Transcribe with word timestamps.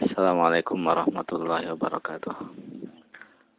Assalamualaikum 0.00 0.88
warahmatullahi 0.88 1.68
wabarakatuh. 1.76 2.32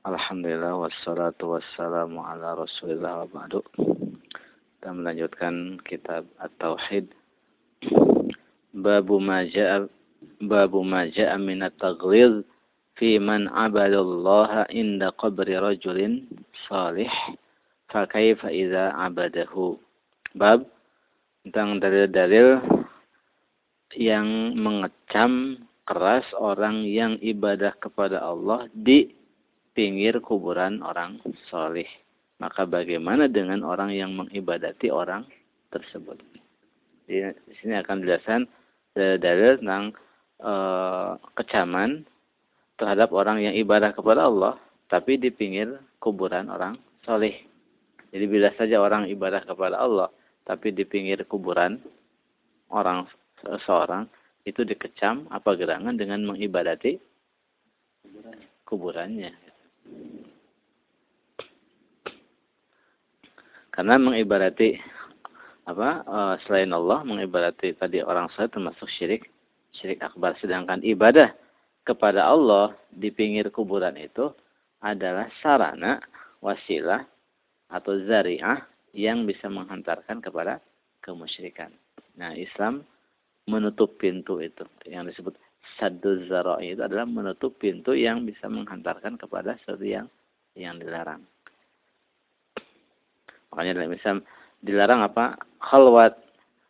Alhamdulillah 0.02 0.74
wassalatu 0.82 1.54
wassalamu 1.54 2.26
ala 2.26 2.58
Rasulillah 2.58 3.22
wa 3.22 3.28
ba'du. 3.30 3.62
Kita 4.82 4.90
melanjutkan 4.98 5.78
kitab 5.86 6.26
At-Tauhid. 6.42 7.14
Babu 8.74 9.22
ma 9.22 9.46
ja'a 9.46 9.86
babu 10.42 10.82
ma 10.82 11.06
ja'a 11.06 11.38
min 11.38 11.62
at-taghlid 11.62 12.42
fi 12.98 13.22
man 13.22 13.46
'abada 13.54 14.02
Allah 14.02 14.66
inda 14.74 15.14
qabri 15.14 15.54
rajulin 15.54 16.26
salih 16.66 17.14
fa 17.94 18.10
kaifa 18.10 18.50
idza 18.50 18.90
'abadahu. 18.98 19.78
Bab 20.34 20.66
tentang 21.46 21.78
dalil-dalil 21.78 22.58
yang 23.94 24.58
mengecam 24.58 25.62
keras 25.84 26.24
orang 26.40 26.88
yang 26.88 27.20
ibadah 27.20 27.76
kepada 27.76 28.24
Allah 28.24 28.72
di 28.72 29.12
pinggir 29.76 30.22
kuburan 30.24 30.80
orang 30.80 31.20
soleh. 31.52 31.88
Maka 32.40 32.68
bagaimana 32.68 33.28
dengan 33.28 33.64
orang 33.64 33.92
yang 33.92 34.16
mengibadati 34.16 34.92
orang 34.92 35.28
tersebut? 35.72 36.20
Di, 37.08 37.32
sini 37.60 37.76
akan 37.80 38.04
dijelaskan 38.04 38.42
dalil 38.96 39.60
tentang 39.60 39.92
e, 40.40 40.54
kecaman 41.36 42.08
terhadap 42.80 43.12
orang 43.12 43.44
yang 43.44 43.56
ibadah 43.56 43.92
kepada 43.92 44.28
Allah, 44.28 44.56
tapi 44.88 45.20
di 45.20 45.30
pinggir 45.32 45.80
kuburan 46.00 46.52
orang 46.52 46.80
soleh. 47.04 47.44
Jadi 48.14 48.26
bila 48.30 48.54
saja 48.56 48.80
orang 48.80 49.10
ibadah 49.10 49.42
kepada 49.44 49.82
Allah, 49.82 50.10
tapi 50.46 50.72
di 50.72 50.86
pinggir 50.86 51.24
kuburan 51.26 51.80
orang 52.72 53.08
seorang 53.66 54.08
itu 54.44 54.62
dikecam 54.68 55.28
apa 55.32 55.56
gerangan 55.56 55.96
dengan 55.96 56.24
mengibadati 56.28 57.00
kuburannya. 58.68 59.32
Karena 63.74 63.96
mengibadati 63.98 64.78
apa 65.64 66.04
uh, 66.04 66.36
selain 66.44 66.70
Allah 66.76 67.08
mengibadati 67.08 67.72
tadi 67.74 68.04
orang 68.04 68.28
saya 68.36 68.52
termasuk 68.52 68.86
syirik 69.00 69.32
syirik 69.72 70.04
akbar 70.04 70.36
sedangkan 70.44 70.84
ibadah 70.84 71.32
kepada 71.88 72.28
Allah 72.28 72.76
di 72.92 73.10
pinggir 73.16 73.48
kuburan 73.48 73.96
itu 73.96 74.28
adalah 74.84 75.32
sarana 75.40 76.04
wasilah 76.44 77.08
atau 77.72 77.96
zariah 78.04 78.60
yang 78.92 79.24
bisa 79.24 79.48
menghantarkan 79.48 80.20
kepada 80.20 80.60
kemusyrikan. 81.00 81.72
Nah, 82.20 82.36
Islam 82.38 82.86
menutup 83.48 84.00
pintu 84.00 84.40
itu 84.40 84.64
yang 84.88 85.08
disebut 85.08 85.36
saddu 85.80 86.24
zara'i 86.28 86.76
itu 86.76 86.82
adalah 86.84 87.08
menutup 87.08 87.56
pintu 87.60 87.96
yang 87.96 88.24
bisa 88.24 88.48
menghantarkan 88.48 89.20
kepada 89.20 89.58
sesuatu 89.64 89.84
yang 89.84 90.08
yang 90.54 90.78
dilarang. 90.78 91.24
Makanya 93.52 93.82
dalam 93.82 93.94
Islam 93.94 94.18
dilarang 94.62 95.02
apa? 95.06 95.38
Khalwat. 95.62 96.18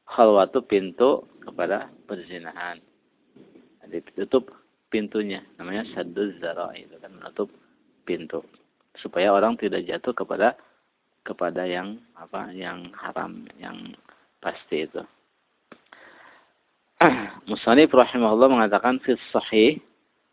Khalwat 0.07 0.51
itu 0.51 0.61
pintu 0.67 1.09
kepada 1.43 1.87
perzinahan. 2.07 2.79
Ditutup 3.87 4.51
pintunya. 4.91 5.43
Namanya 5.59 5.87
saddu 5.91 6.35
zara'i. 6.39 6.87
Itu 6.87 6.99
kan 6.99 7.11
menutup 7.15 7.47
pintu. 8.07 8.43
Supaya 8.99 9.31
orang 9.31 9.55
tidak 9.59 9.87
jatuh 9.87 10.13
kepada 10.15 10.55
kepada 11.23 11.63
yang 11.63 12.03
apa 12.19 12.51
yang 12.51 12.91
haram 12.99 13.47
yang 13.55 13.95
pasti 14.43 14.83
itu. 14.83 15.03
Musanif 17.51 17.91
rahimahullah 17.91 18.47
mengatakan 18.47 18.95
fi 19.03 19.19
sahih 19.35 19.75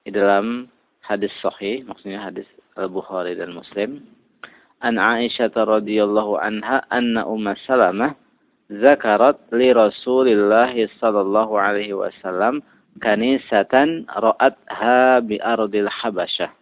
di 0.07 0.11
dalam 0.15 0.71
hadis 1.03 1.35
sahih 1.43 1.83
maksudnya 1.83 2.23
hadis 2.23 2.47
Al-Bukhari 2.79 3.35
dan 3.35 3.51
Muslim 3.51 4.07
an 4.79 4.95
Aisyah 4.95 5.51
radhiyallahu 5.51 6.39
anha 6.39 6.87
anna 6.95 7.27
Umma 7.27 7.59
Salamah 7.67 8.15
zakarat 8.71 9.43
li 9.51 9.75
Rasulillah 9.75 10.71
sallallahu 11.03 11.59
alaihi 11.59 11.91
wasallam 11.91 12.63
kanisatan 13.03 14.07
ra'atha 14.07 15.27
bi 15.27 15.43
ardil 15.43 15.91
Habasyah 15.91 16.55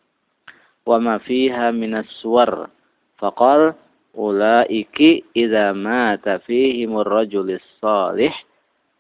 wa 0.89 0.97
ma 0.97 1.21
fiha 1.21 1.69
min 1.77 1.93
as-suwar 2.01 2.73
faqal 3.21 3.77
ulaiki 4.17 5.21
idza 5.37 5.77
mata 5.77 6.41
fihim 6.49 6.97
ar-rajulis 6.97 7.61
salih 7.77 8.33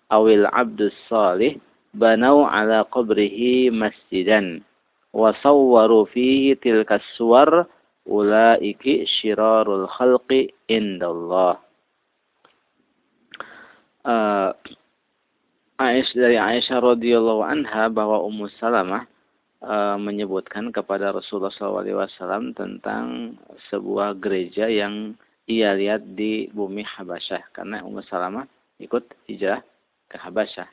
awil 0.08 0.48
abdus 0.52 0.94
salih 1.08 1.60
banau 1.96 2.44
ala 2.44 2.84
qabrihi 2.88 3.72
masjidan 3.72 4.64
wa 5.12 5.32
sawwaru 5.41 6.08
fihi 6.12 6.56
tilka 6.60 7.00
suwar 7.16 7.69
ulaiki 8.08 9.04
syirarul 9.04 9.84
khalqi 9.88 10.52
indallah. 10.69 11.60
Uh, 14.08 14.56
Aisyah 15.78 16.16
dari 16.16 16.36
Aisyah 16.40 16.80
radhiyallahu 16.80 17.44
anha 17.44 17.86
bahwa 17.92 18.25
Ummu 18.25 18.50
Salamah 18.58 19.06
uh, 19.62 19.94
menyebutkan 20.00 20.75
kepada 20.75 21.14
Rasulullah 21.14 21.54
SAW 21.54 22.56
tentang 22.56 23.36
sebuah 23.70 24.19
gereja 24.19 24.66
yang 24.66 25.14
ia 25.46 25.76
lihat 25.78 26.19
di 26.19 26.50
bumi 26.50 26.82
Habasyah 26.82 27.52
karena 27.54 27.84
Ummu 27.84 28.02
Salamah 28.10 28.48
ikut 28.82 29.06
hijrah 29.30 29.62
ke 30.08 30.16
Habasyah. 30.16 30.69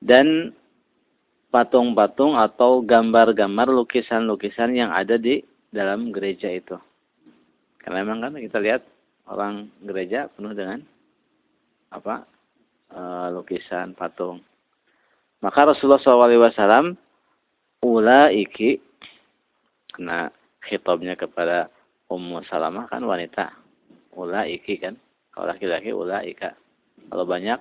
Dan 0.00 0.56
patung-patung 1.48 2.36
atau 2.36 2.84
gambar-gambar 2.84 3.72
lukisan-lukisan 3.72 4.76
yang 4.76 4.90
ada 4.92 5.16
di 5.16 5.40
dalam 5.72 6.12
gereja 6.12 6.48
itu. 6.52 6.76
Karena 7.80 8.04
memang 8.04 8.28
kan 8.28 8.32
kita 8.36 8.60
lihat 8.60 8.82
orang 9.28 9.68
gereja 9.84 10.28
penuh 10.32 10.52
dengan 10.52 10.80
apa 11.88 12.24
e, 12.92 13.00
lukisan 13.32 13.96
patung. 13.96 14.44
Maka 15.40 15.72
Rasulullah 15.72 16.02
SAW 16.02 16.92
ulaiki 17.80 18.82
kena 19.94 20.28
khitabnya 20.64 21.16
kepada 21.16 21.72
Ummu 22.08 22.44
Salamah 22.48 22.88
kan 22.90 23.04
wanita. 23.04 23.52
Ulaiki 24.16 24.80
kan. 24.80 24.96
Kalau 25.32 25.46
laki-laki 25.48 25.94
ulaika. 25.94 26.56
Kalau 27.08 27.24
banyak 27.24 27.60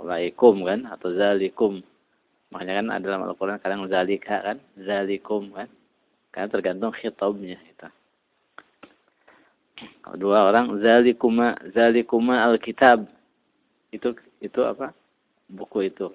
ulaikum 0.00 0.64
kan 0.64 0.88
atau 0.90 1.12
zalikum 1.14 1.84
Makanya 2.54 2.74
kan 2.78 2.86
ada 2.94 3.02
dalam 3.02 3.26
Al-Quran 3.26 3.58
kadang 3.58 3.90
zalika 3.90 4.38
kan, 4.38 4.62
zalikum 4.78 5.50
kan. 5.50 5.66
Karena 6.30 6.46
tergantung 6.46 6.94
khitabnya 6.94 7.58
itu. 7.66 7.88
Kalau 10.06 10.14
dua 10.14 10.46
orang 10.46 10.70
zalikuma 10.78 11.58
zalikuma 11.74 12.46
alkitab 12.46 13.10
itu 13.90 14.14
itu 14.38 14.60
apa? 14.62 14.94
Buku 15.50 15.90
itu. 15.90 16.14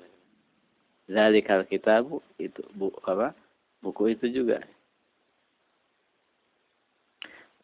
Zalikal 1.12 1.68
kitab 1.68 2.08
itu 2.40 2.64
bu, 2.72 2.96
apa? 3.04 3.36
Buku 3.84 4.16
itu 4.16 4.32
juga. 4.32 4.64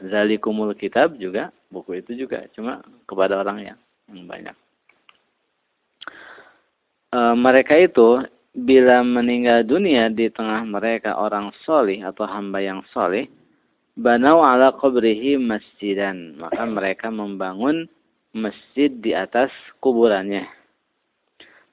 Zalikumul 0.04 0.76
kitab 0.76 1.16
juga 1.16 1.56
buku 1.72 2.04
itu 2.04 2.28
juga 2.28 2.44
cuma 2.52 2.84
kepada 3.08 3.40
orang 3.40 3.72
yang 3.72 3.80
banyak. 4.10 4.56
E, 7.10 7.20
mereka 7.34 7.74
itu 7.80 8.22
bila 8.56 9.04
meninggal 9.04 9.68
dunia 9.68 10.08
di 10.08 10.32
tengah 10.32 10.64
mereka 10.64 11.20
orang 11.20 11.52
solih 11.68 12.06
atau 12.08 12.24
hamba 12.24 12.64
yang 12.64 12.82
solih, 12.94 13.28
banau 13.98 14.46
ala 14.46 14.72
kubrihi 14.78 15.36
masjidan. 15.42 16.40
Maka 16.40 16.64
mereka 16.64 17.12
membangun 17.12 17.90
masjid 18.32 18.92
di 18.92 19.12
atas 19.12 19.52
kuburannya. 19.82 20.48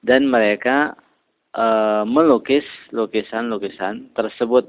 Dan 0.03 0.27
mereka 0.27 0.97
e, 1.55 1.65
melukis 2.03 2.65
lukisan-lukisan 2.91 4.11
tersebut. 4.11 4.67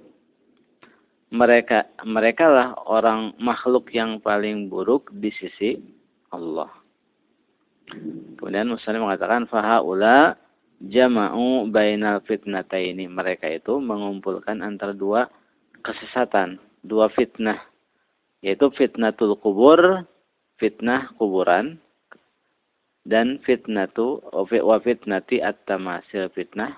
Mereka 1.35 2.07
mereka 2.07 2.47
lah 2.47 2.69
orang 2.87 3.35
makhluk 3.43 3.91
yang 3.91 4.23
paling 4.23 4.71
buruk 4.71 5.11
di 5.19 5.35
sisi 5.35 5.83
Allah. 6.31 6.84
Kemudian 8.41 8.73
Muslim 8.73 9.05
mengatakan 9.05 9.45
fahaula 9.49 10.41
jama'u 10.81 11.69
bainal 11.69 12.25
fitnataini. 12.25 13.09
Mereka 13.09 13.49
itu 13.51 13.77
mengumpulkan 13.81 14.65
antara 14.65 14.97
dua 14.97 15.29
kesesatan, 15.85 16.61
dua 16.81 17.13
fitnah. 17.13 17.61
Yaitu 18.45 18.69
fitnatul 18.77 19.41
kubur, 19.41 20.05
fitnah 20.61 21.13
kuburan, 21.17 21.81
dan 23.05 23.41
fitnatu 23.45 24.25
wa 24.33 24.77
fitnati 24.81 25.45
at-tamasil 25.45 26.33
fitnah 26.33 26.73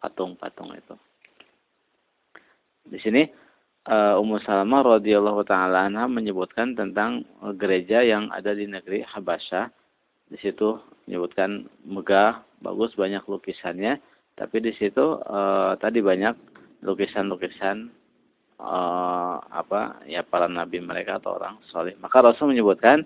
patung-patung 0.00 0.72
itu. 0.72 0.96
Di 2.88 2.98
sini 2.98 3.22
uh, 3.86 4.18
Ummu 4.18 4.42
Salamah 4.42 4.98
radhiyallahu 4.98 5.44
taala 5.46 5.86
menyebutkan 6.08 6.74
tentang 6.74 7.22
gereja 7.60 8.02
yang 8.02 8.32
ada 8.32 8.56
di 8.56 8.66
negeri 8.66 9.06
Habasyah. 9.06 9.70
Di 10.32 10.40
situ 10.40 10.80
menyebutkan 11.04 11.68
megah 11.84 12.40
bagus 12.64 12.96
banyak 12.96 13.20
lukisannya 13.28 14.00
Tapi 14.32 14.64
di 14.64 14.72
situ 14.80 15.20
uh, 15.20 15.76
tadi 15.76 16.00
banyak 16.00 16.32
lukisan-lukisan 16.80 17.92
uh, 18.56 19.36
apa 19.44 20.00
ya 20.08 20.24
para 20.24 20.48
nabi 20.48 20.80
mereka 20.80 21.20
atau 21.20 21.36
orang 21.36 21.60
soleh. 21.68 21.92
Maka 22.00 22.24
Rasul 22.24 22.56
menyebutkan 22.56 23.04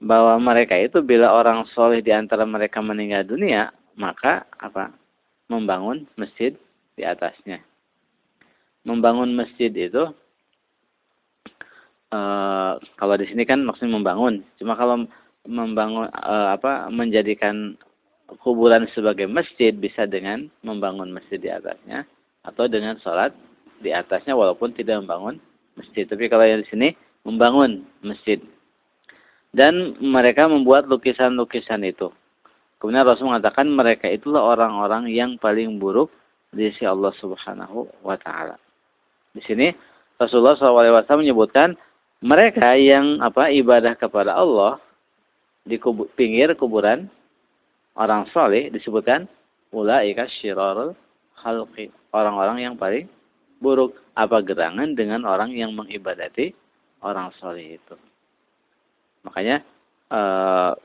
bahwa 0.00 0.40
mereka 0.40 0.74
itu 0.80 1.04
bila 1.04 1.36
orang 1.36 1.68
soleh 1.76 2.00
di 2.00 2.10
antara 2.16 2.48
mereka 2.48 2.80
meninggal 2.80 3.28
dunia, 3.28 3.70
maka 3.94 4.48
apa? 4.56 4.90
Membangun 5.52 6.08
masjid 6.16 6.56
di 6.96 7.04
atasnya. 7.04 7.60
Membangun 8.88 9.36
masjid 9.36 9.68
itu 9.68 10.10
uh, 12.08 12.72
kalau 12.96 13.14
di 13.20 13.28
sini 13.28 13.44
kan 13.44 13.60
maksudnya 13.60 14.00
membangun. 14.00 14.40
Cuma 14.56 14.74
kalau 14.74 15.04
membangun 15.44 16.08
uh, 16.12 16.56
apa 16.56 16.88
menjadikan 16.88 17.76
kuburan 18.40 18.88
sebagai 18.96 19.28
masjid 19.28 19.70
bisa 19.76 20.08
dengan 20.08 20.48
membangun 20.64 21.12
masjid 21.12 21.36
di 21.36 21.52
atasnya 21.52 22.08
atau 22.44 22.64
dengan 22.68 22.96
sholat 23.00 23.36
di 23.84 23.92
atasnya 23.92 24.32
walaupun 24.32 24.72
tidak 24.72 25.04
membangun 25.04 25.36
masjid. 25.76 26.08
Tapi 26.08 26.28
kalau 26.32 26.44
yang 26.44 26.64
di 26.64 26.68
sini 26.68 26.88
membangun 27.24 27.84
masjid. 28.04 28.40
Dan 29.54 29.94
mereka 30.02 30.50
membuat 30.50 30.90
lukisan-lukisan 30.90 31.86
itu. 31.86 32.10
Kemudian 32.82 33.06
Rasul 33.06 33.30
mengatakan 33.30 33.70
mereka 33.70 34.10
itulah 34.10 34.42
orang-orang 34.42 35.06
yang 35.14 35.38
paling 35.38 35.78
buruk 35.78 36.10
di 36.50 36.74
sisi 36.74 36.82
Allah 36.84 37.14
Subhanahu 37.22 37.86
wa 38.02 38.18
taala. 38.18 38.58
Di 39.30 39.40
sini 39.46 39.70
Rasulullah 40.18 40.58
SAW 40.58 41.22
menyebutkan 41.22 41.78
mereka 42.22 42.74
yang 42.78 43.22
apa 43.22 43.50
ibadah 43.50 43.94
kepada 43.98 44.34
Allah 44.38 44.78
di 45.64 45.80
kubu, 45.80 46.06
pinggir 46.12 46.52
kuburan 46.60 47.08
orang 47.96 48.28
soleh 48.30 48.68
disebutkan 48.68 49.24
ulaika 49.72 50.28
syirarul 50.40 50.92
khalqi. 51.40 51.90
Orang-orang 52.14 52.62
yang 52.62 52.74
paling 52.76 53.08
buruk. 53.58 53.96
Apa 54.14 54.46
gerangan 54.46 54.94
dengan 54.94 55.26
orang 55.26 55.50
yang 55.50 55.74
mengibadati 55.74 56.54
orang 57.02 57.34
soleh 57.42 57.82
itu? 57.82 57.98
Makanya 59.26 59.66
uh, 60.14 60.78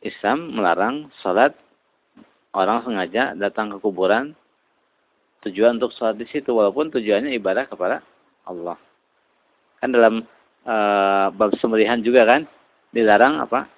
Islam 0.00 0.56
melarang 0.56 1.12
sholat. 1.20 1.52
Orang 2.56 2.80
sengaja 2.88 3.36
datang 3.36 3.76
ke 3.76 3.84
kuburan. 3.84 4.32
Tujuan 5.44 5.76
untuk 5.76 5.92
sholat 5.92 6.16
di 6.16 6.24
situ 6.32 6.56
walaupun 6.56 6.88
tujuannya 6.88 7.36
ibadah 7.36 7.68
kepada 7.68 8.00
Allah. 8.48 8.80
Kan 9.84 9.92
dalam 9.92 10.24
uh, 10.64 11.28
bab 11.36 11.52
sembelihan 11.60 12.00
juga 12.00 12.24
kan 12.24 12.48
dilarang 12.96 13.44
apa 13.44 13.68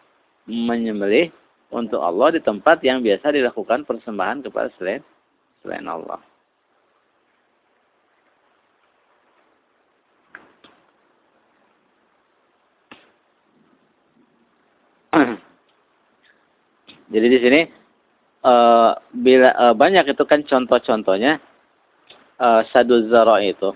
menyembelih 0.50 1.30
untuk 1.70 2.02
Allah 2.02 2.34
di 2.34 2.42
tempat 2.42 2.82
yang 2.82 2.98
biasa 3.00 3.30
dilakukan 3.30 3.86
persembahan 3.86 4.42
kepada 4.42 4.74
selain 4.76 5.06
selain 5.62 5.86
Allah. 5.86 6.18
Jadi 17.14 17.26
di 17.26 17.38
sini 17.38 17.60
uh, 18.46 18.94
bila 19.14 19.50
uh, 19.54 19.74
banyak 19.74 20.10
itu 20.10 20.24
kan 20.26 20.42
contoh-contohnya 20.46 21.38
uh, 22.38 22.62
saduz 22.70 23.06
zara 23.10 23.42
itu. 23.42 23.74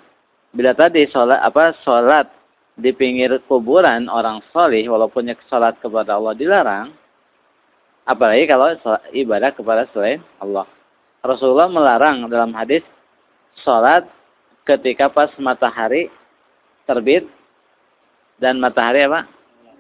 Bila 0.55 0.71
tadi 0.75 1.07
sholat 1.11 1.43
apa 1.43 1.75
sholat 1.83 2.31
di 2.75 2.91
pinggir 2.91 3.39
kuburan 3.47 4.11
orang 4.11 4.43
solih 4.51 4.83
walaupun 4.91 5.31
sholat 5.47 5.79
kepada 5.79 6.19
Allah 6.19 6.35
dilarang, 6.35 6.89
Apalagi 8.05 8.45
kalau 8.45 8.69
ibadah 9.17 9.51
kepada 9.57 9.89
selain 9.97 10.21
Allah. 10.37 10.69
Rasulullah 11.25 11.73
melarang 11.73 12.29
dalam 12.29 12.53
hadis 12.53 12.85
sholat 13.65 14.05
ketika 14.69 15.09
pas 15.09 15.33
matahari 15.41 16.13
terbit 16.85 17.25
dan 18.37 18.61
matahari 18.61 19.09
apa? 19.09 19.25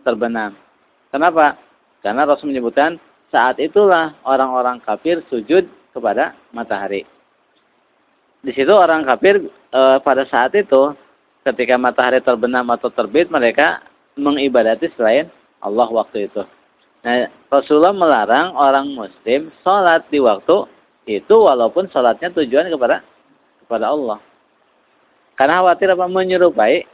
terbenam. 0.04 0.56
Kenapa? 1.12 1.56
Karena 2.00 2.28
Rasul 2.28 2.52
menyebutkan 2.52 3.00
saat 3.32 3.56
itulah 3.56 4.12
orang-orang 4.24 4.80
kafir 4.84 5.24
sujud 5.32 5.64
kepada 5.92 6.36
matahari. 6.52 7.08
Di 8.44 8.52
situ 8.52 8.68
orang 8.68 9.08
kafir 9.08 9.40
e, 9.48 9.80
pada 10.04 10.28
saat 10.28 10.52
itu 10.52 10.92
ketika 11.44 11.76
matahari 11.76 12.24
terbenam 12.24 12.64
atau 12.72 12.88
terbit 12.88 13.28
mereka 13.28 13.84
mengibadati 14.16 14.88
selain 14.96 15.28
Allah 15.60 15.88
waktu 15.92 16.28
itu. 16.28 16.42
Nah, 17.04 17.28
Rasulullah 17.52 17.92
melarang 17.92 18.56
orang 18.56 18.96
muslim 18.96 19.52
sholat 19.60 20.08
di 20.08 20.24
waktu 20.24 20.64
itu 21.04 21.36
walaupun 21.36 21.92
sholatnya 21.92 22.32
tujuan 22.32 22.72
kepada 22.72 23.04
kepada 23.64 23.92
Allah. 23.92 24.18
Karena 25.36 25.60
khawatir 25.60 25.92
apa 25.92 26.06
menyerupai 26.08 26.88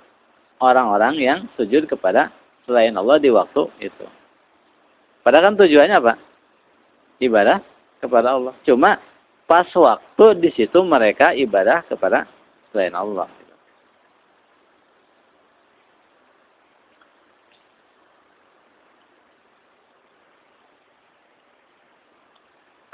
orang-orang 0.59 1.15
yang 1.21 1.39
sujud 1.55 1.87
kepada 1.87 2.35
selain 2.67 2.95
Allah 2.99 3.23
di 3.23 3.31
waktu 3.31 3.71
itu. 3.79 4.07
Padahal 5.23 5.53
kan 5.53 5.57
tujuannya 5.63 5.97
apa? 6.01 6.15
Ibadah 7.21 7.59
kepada 8.01 8.35
Allah. 8.35 8.55
Cuma 8.65 8.99
pas 9.45 9.69
waktu 9.69 10.27
di 10.41 10.51
situ 10.57 10.81
mereka 10.83 11.37
ibadah 11.37 11.85
kepada 11.87 12.27
selain 12.73 12.97
Allah. 12.97 13.29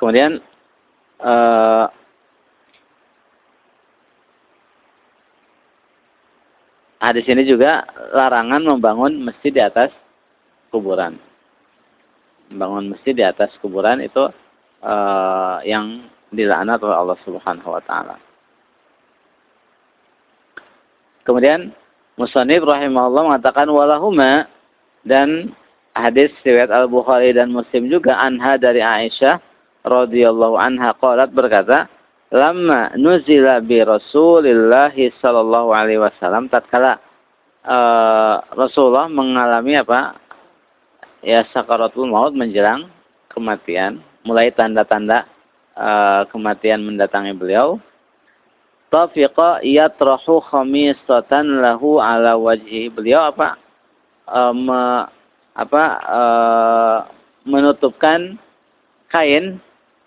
Kemudian 0.07 0.39
uh, 1.19 1.91
hadis 7.03 7.27
ini 7.27 7.43
juga 7.43 7.83
larangan 8.15 8.63
membangun 8.63 9.19
masjid 9.27 9.51
di 9.51 9.59
atas 9.59 9.91
kuburan. 10.71 11.19
Membangun 12.55 12.95
masjid 12.95 13.19
di 13.19 13.27
atas 13.27 13.51
kuburan 13.59 13.99
itu 13.99 14.31
uh, 14.87 15.59
yang 15.67 16.07
dilaknat 16.31 16.79
oleh 16.87 16.95
Allah 17.03 17.19
Subhanahu 17.27 17.75
wa 17.75 17.83
taala. 17.83 18.15
Kemudian 21.27 21.75
Musannif 22.15 22.63
rahimahullah 22.63 23.27
mengatakan 23.27 23.67
walahuma 23.75 24.47
dan 25.03 25.51
hadis 25.99 26.31
riwayat 26.47 26.71
Al-Bukhari 26.71 27.35
dan 27.35 27.51
Muslim 27.51 27.91
juga 27.91 28.15
anha 28.23 28.55
dari 28.55 28.87
Aisyah 28.87 29.56
radhiyallahu 29.87 30.59
anha 30.59 30.93
qalat 30.99 31.31
berkata, 31.31 31.87
"Lamma 32.35 32.93
nuzila 32.99 33.63
bi 33.63 33.81
Rasulillah 33.81 34.93
sallallahu 34.93 35.71
alaihi 35.71 36.03
wasallam 36.03 36.51
tatkala 36.51 36.99
uh, 37.67 38.43
Rasulullah 38.55 39.07
mengalami 39.07 39.79
apa? 39.79 40.19
Ya 41.23 41.43
sakaratul 41.51 42.07
maut 42.07 42.35
menjelang 42.35 42.91
kematian, 43.31 44.03
mulai 44.23 44.55
tanda-tanda 44.55 45.27
uh, 45.75 46.23
kematian 46.31 46.87
mendatangi 46.87 47.35
beliau. 47.35 47.83
Tafiqa 48.87 49.67
yatrahu 49.67 50.39
khamisatan 50.47 51.59
lahu 51.59 51.99
ala 51.99 52.39
wajhi. 52.39 52.87
Beliau 52.87 53.35
apa? 53.35 53.59
Uh, 54.27 54.55
me, 54.55 54.83
apa 55.57 55.85
uh, 56.07 56.99
menutupkan 57.47 58.39
kain 59.11 59.59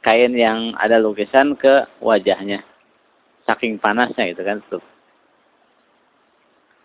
kain 0.06 0.32
yang 0.36 0.76
ada 0.80 1.00
lukisan 1.00 1.56
ke 1.56 1.88
wajahnya. 2.00 2.64
Saking 3.48 3.82
panasnya 3.82 4.32
gitu 4.32 4.44
kan. 4.46 4.62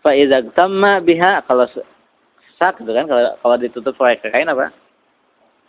Fa'idha 0.01 0.45
tamma 0.53 1.01
biha 1.01 1.41
kalau 1.49 1.65
sesak 1.69 2.77
gitu 2.81 2.91
kan 2.93 3.05
kalau 3.09 3.33
kalau 3.41 3.55
ditutup 3.57 3.93
pakai 3.97 4.31
kain 4.33 4.49
apa? 4.49 4.69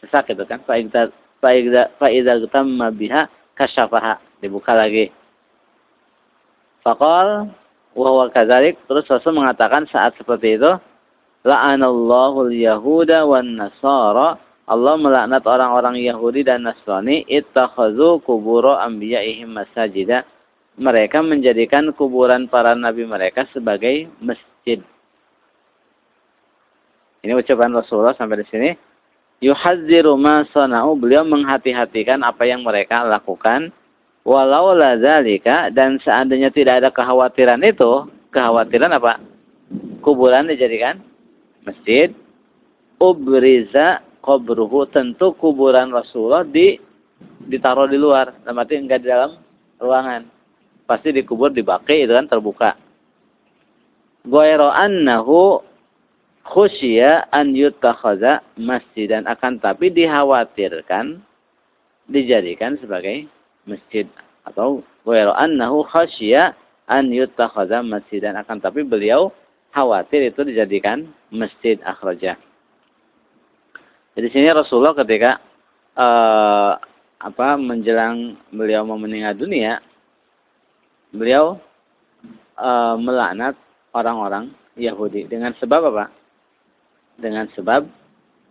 Sesak 0.02 0.28
gitu 0.32 0.44
kan. 0.48 0.60
Fa'idha 0.66 2.34
tamma 2.52 2.88
biha 2.92 3.28
kasyafaha 3.56 4.20
dibuka 4.40 4.76
lagi. 4.76 5.12
Faqal 6.84 7.50
wa 7.96 8.06
huwa 8.12 8.28
kadzalik 8.28 8.76
terus 8.86 9.08
Rasul 9.08 9.34
mengatakan 9.34 9.88
saat 9.88 10.12
seperti 10.20 10.60
itu 10.60 10.72
la'anallahu 11.48 12.52
al-yahuda 12.52 13.24
wan 13.24 13.56
nasara 13.56 14.36
Allah 14.66 14.98
melaknat 14.98 15.46
orang-orang 15.46 16.02
Yahudi 16.02 16.42
dan 16.42 16.66
Nasrani 16.66 17.22
ittakhazu 17.30 18.18
kuburo 18.26 18.74
anbiya'ihim 18.74 19.54
masajida. 19.54 20.26
Mereka 20.76 21.22
menjadikan 21.22 21.88
kuburan 21.94 22.50
para 22.50 22.74
nabi 22.74 23.06
mereka 23.06 23.46
sebagai 23.54 24.10
masjid. 24.18 24.82
Ini 27.22 27.32
ucapan 27.32 27.72
Rasulullah 27.72 28.12
sampai 28.18 28.42
di 28.42 28.46
sini. 28.50 28.70
Yuhadziru 29.40 30.18
ma 30.18 30.44
sana'u. 30.50 30.98
Beliau 30.98 31.22
menghati-hatikan 31.24 32.26
apa 32.26 32.44
yang 32.44 32.66
mereka 32.66 33.06
lakukan. 33.06 33.70
Walau 34.26 34.74
la 34.76 34.98
zalika. 34.98 35.70
Dan 35.72 36.02
seandainya 36.02 36.50
tidak 36.50 36.84
ada 36.84 36.90
kekhawatiran 36.92 37.62
itu. 37.64 38.10
Kekhawatiran 38.34 38.92
apa? 38.94 39.22
Kuburan 40.02 40.50
dijadikan 40.50 41.00
masjid. 41.64 42.12
Ubriza 43.00 44.04
qabruhu 44.26 44.90
tentu 44.90 45.38
kuburan 45.38 45.94
Rasulullah 45.94 46.42
di 46.42 46.74
ditaruh 47.46 47.86
di 47.86 47.96
luar, 47.96 48.34
berarti 48.42 48.74
enggak 48.74 49.06
di 49.06 49.08
dalam 49.08 49.38
ruangan. 49.78 50.26
Pasti 50.84 51.14
dikubur 51.14 51.54
di 51.54 51.62
baki 51.62 52.06
itu 52.06 52.12
kan 52.14 52.26
terbuka. 52.26 52.74
Ghairu 54.26 54.66
annahu 54.66 55.62
khusya 56.42 57.30
an 57.30 57.54
yutakhadha 57.54 58.42
masjidan 58.58 59.26
akan 59.30 59.62
tapi 59.62 59.90
dikhawatirkan 59.94 61.22
dijadikan 62.10 62.78
sebagai 62.78 63.26
masjid 63.66 64.06
atau 64.46 64.82
ghairu 65.02 65.34
annahu 65.34 65.82
khasya 65.86 66.54
an 66.86 67.10
yutakhadha 67.10 67.82
masjidan 67.82 68.38
akan 68.38 68.62
tapi 68.62 68.86
beliau 68.86 69.34
khawatir 69.74 70.30
itu 70.30 70.46
dijadikan 70.46 71.10
masjid 71.34 71.78
akhraja. 71.82 72.38
Jadi 74.16 74.32
sini 74.32 74.48
Rasulullah 74.48 74.96
ketika 74.96 75.36
uh, 75.92 76.72
apa 77.20 77.48
menjelang 77.60 78.40
beliau 78.48 78.88
mau 78.88 78.96
meninggal 78.96 79.36
dunia, 79.36 79.84
beliau 81.12 81.60
uh, 82.56 82.96
melaknat 82.96 83.52
orang-orang 83.92 84.56
Yahudi 84.80 85.28
dengan 85.28 85.52
sebab 85.60 85.92
apa? 85.92 86.08
Dengan 87.20 87.44
sebab 87.52 87.84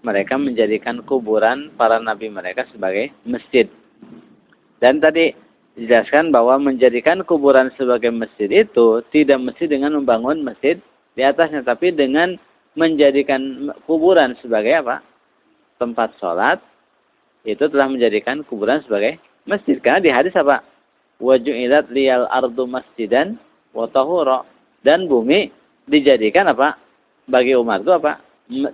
mereka 0.05 0.37
menjadikan 0.37 1.01
kuburan 1.01 1.73
para 1.73 1.97
nabi 1.97 2.29
mereka 2.29 2.69
sebagai 2.69 3.09
masjid. 3.25 3.65
Dan 4.77 5.01
tadi 5.01 5.33
dijelaskan 5.73 6.29
bahwa 6.29 6.61
menjadikan 6.61 7.25
kuburan 7.25 7.73
sebagai 7.73 8.13
masjid 8.13 8.69
itu 8.69 9.01
tidak 9.09 9.41
mesti 9.41 9.65
dengan 9.65 9.97
membangun 9.97 10.45
masjid 10.45 10.77
di 11.17 11.25
atasnya, 11.25 11.65
tapi 11.65 11.89
dengan 11.89 12.37
menjadikan 12.77 13.73
kuburan 13.89 14.37
sebagai 14.45 14.85
apa? 14.85 15.01
Tempat 15.85 16.17
sholat 16.17 16.57
itu 17.45 17.61
telah 17.69 17.85
menjadikan 17.85 18.41
kuburan 18.49 18.81
sebagai 18.81 19.21
masjid. 19.45 19.77
Karena 19.77 20.01
di 20.01 20.09
hadis 20.09 20.33
apa? 20.33 20.65
Waju'ilat 21.21 21.93
liyal 21.93 22.25
ardu 22.33 22.65
masjidan 22.65 23.37
wa 23.71 23.85
Dan 24.81 25.05
bumi 25.05 25.53
dijadikan 25.85 26.49
apa? 26.49 26.81
Bagi 27.29 27.53
umat 27.53 27.85
itu 27.85 27.93
apa? 27.93 28.17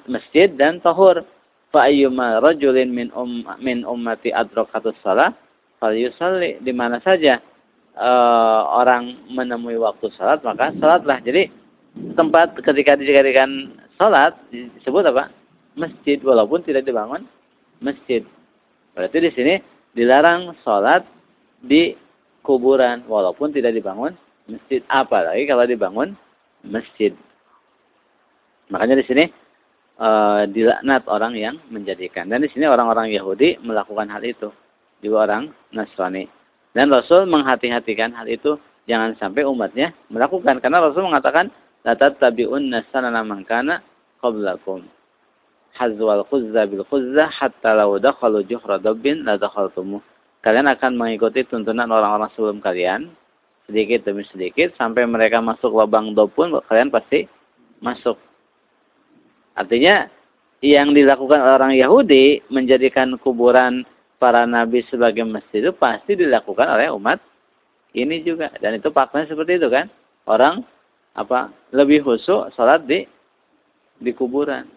Masjid 0.08 0.48
dan 0.56 0.80
tahur. 0.80 1.27
Fa 1.72 1.88
ayyuma 1.88 2.44
rajulin 2.44 2.91
min 2.91 3.08
um, 3.15 3.48
min 3.63 3.88
ummati 3.88 4.27
adrakatus 4.36 4.96
salat 5.00 5.32
falyusalli 5.80 6.60
di 6.60 6.75
mana 6.75 7.00
saja 7.00 7.39
uh, 7.96 8.68
orang 8.75 9.15
menemui 9.32 9.80
waktu 9.80 10.12
salat 10.20 10.44
maka 10.44 10.75
salatlah. 10.84 11.24
Jadi 11.24 11.48
tempat 12.20 12.60
ketika 12.60 13.00
dijadikan 13.00 13.72
salat 13.96 14.36
disebut 14.51 15.08
apa? 15.15 15.32
Masjid 15.75 16.20
walaupun 16.22 16.63
tidak 16.63 16.84
dibangun 16.84 17.24
masjid. 17.80 18.24
Berarti 18.96 19.18
di 19.24 19.32
sini 19.32 19.54
dilarang 19.96 20.56
sholat 20.63 21.04
di 21.63 21.96
kuburan 22.44 23.06
walaupun 23.08 23.54
tidak 23.56 23.75
dibangun 23.75 24.13
masjid. 24.48 24.84
Apalagi 24.92 25.48
kalau 25.48 25.63
dibangun 25.63 26.13
masjid. 26.66 27.16
Makanya 28.72 29.00
di 29.00 29.06
sini 29.08 29.24
e, 30.00 30.10
dilaknat 30.51 31.08
orang 31.08 31.34
yang 31.36 31.56
menjadikan. 31.72 32.28
Dan 32.28 32.44
di 32.44 32.50
sini 32.51 32.68
orang-orang 32.68 33.12
Yahudi 33.12 33.60
melakukan 33.63 34.08
hal 34.12 34.24
itu. 34.24 34.51
Juga 35.01 35.28
orang 35.28 35.50
Nasrani. 35.74 36.30
Dan 36.72 36.88
Rasul 36.88 37.28
menghati-hatikan 37.28 38.16
hal 38.16 38.30
itu. 38.30 38.56
Jangan 38.90 39.13
sampai 39.18 39.46
umatnya 39.46 39.94
melakukan. 40.10 40.60
Karena 40.60 40.82
Rasul 40.82 41.06
mengatakan, 41.06 41.54
La 41.82 41.98
tabi'un 41.98 42.70
nasana 42.70 43.10
mangkana 43.25 43.82
qablakum 44.22 44.86
hazwal 45.75 46.24
khuzza 46.28 46.68
bil 46.68 46.84
khuzza 46.88 47.32
hatta 47.32 47.75
law 47.75 47.96
dakhalu 48.00 48.44
juhra 48.48 48.80
dabbin 48.80 49.24
la. 49.24 49.38
Kalian 50.42 50.66
akan 50.66 50.98
mengikuti 50.98 51.46
tuntunan 51.46 51.86
orang-orang 51.86 52.30
sebelum 52.34 52.60
kalian 52.66 53.13
sedikit 53.70 54.10
demi 54.10 54.25
sedikit 54.34 54.74
sampai 54.74 55.06
mereka 55.06 55.38
masuk 55.38 55.70
lubang 55.70 56.18
dob 56.18 56.34
pun 56.34 56.50
kalian 56.66 56.90
pasti 56.90 57.30
masuk. 57.78 58.18
Artinya 59.54 60.10
yang 60.62 60.94
dilakukan 60.94 61.42
orang 61.42 61.78
Yahudi 61.78 62.42
menjadikan 62.50 63.18
kuburan 63.22 63.86
para 64.22 64.46
nabi 64.46 64.86
sebagai 64.90 65.25
masjid 65.25 65.66
itu 65.66 65.74
pasti 65.74 66.13
dilakukan 66.13 66.70
oleh 66.70 66.94
umat 66.94 67.18
ini 67.98 68.22
juga 68.22 68.54
dan 68.62 68.78
itu 68.78 68.94
faktanya 68.94 69.25
seperti 69.25 69.58
itu 69.58 69.68
kan 69.74 69.90
orang 70.30 70.62
apa 71.18 71.50
lebih 71.74 72.06
khusyuk 72.06 72.54
salat 72.54 72.86
di 72.86 73.10
di 73.98 74.12
kuburan 74.13 74.70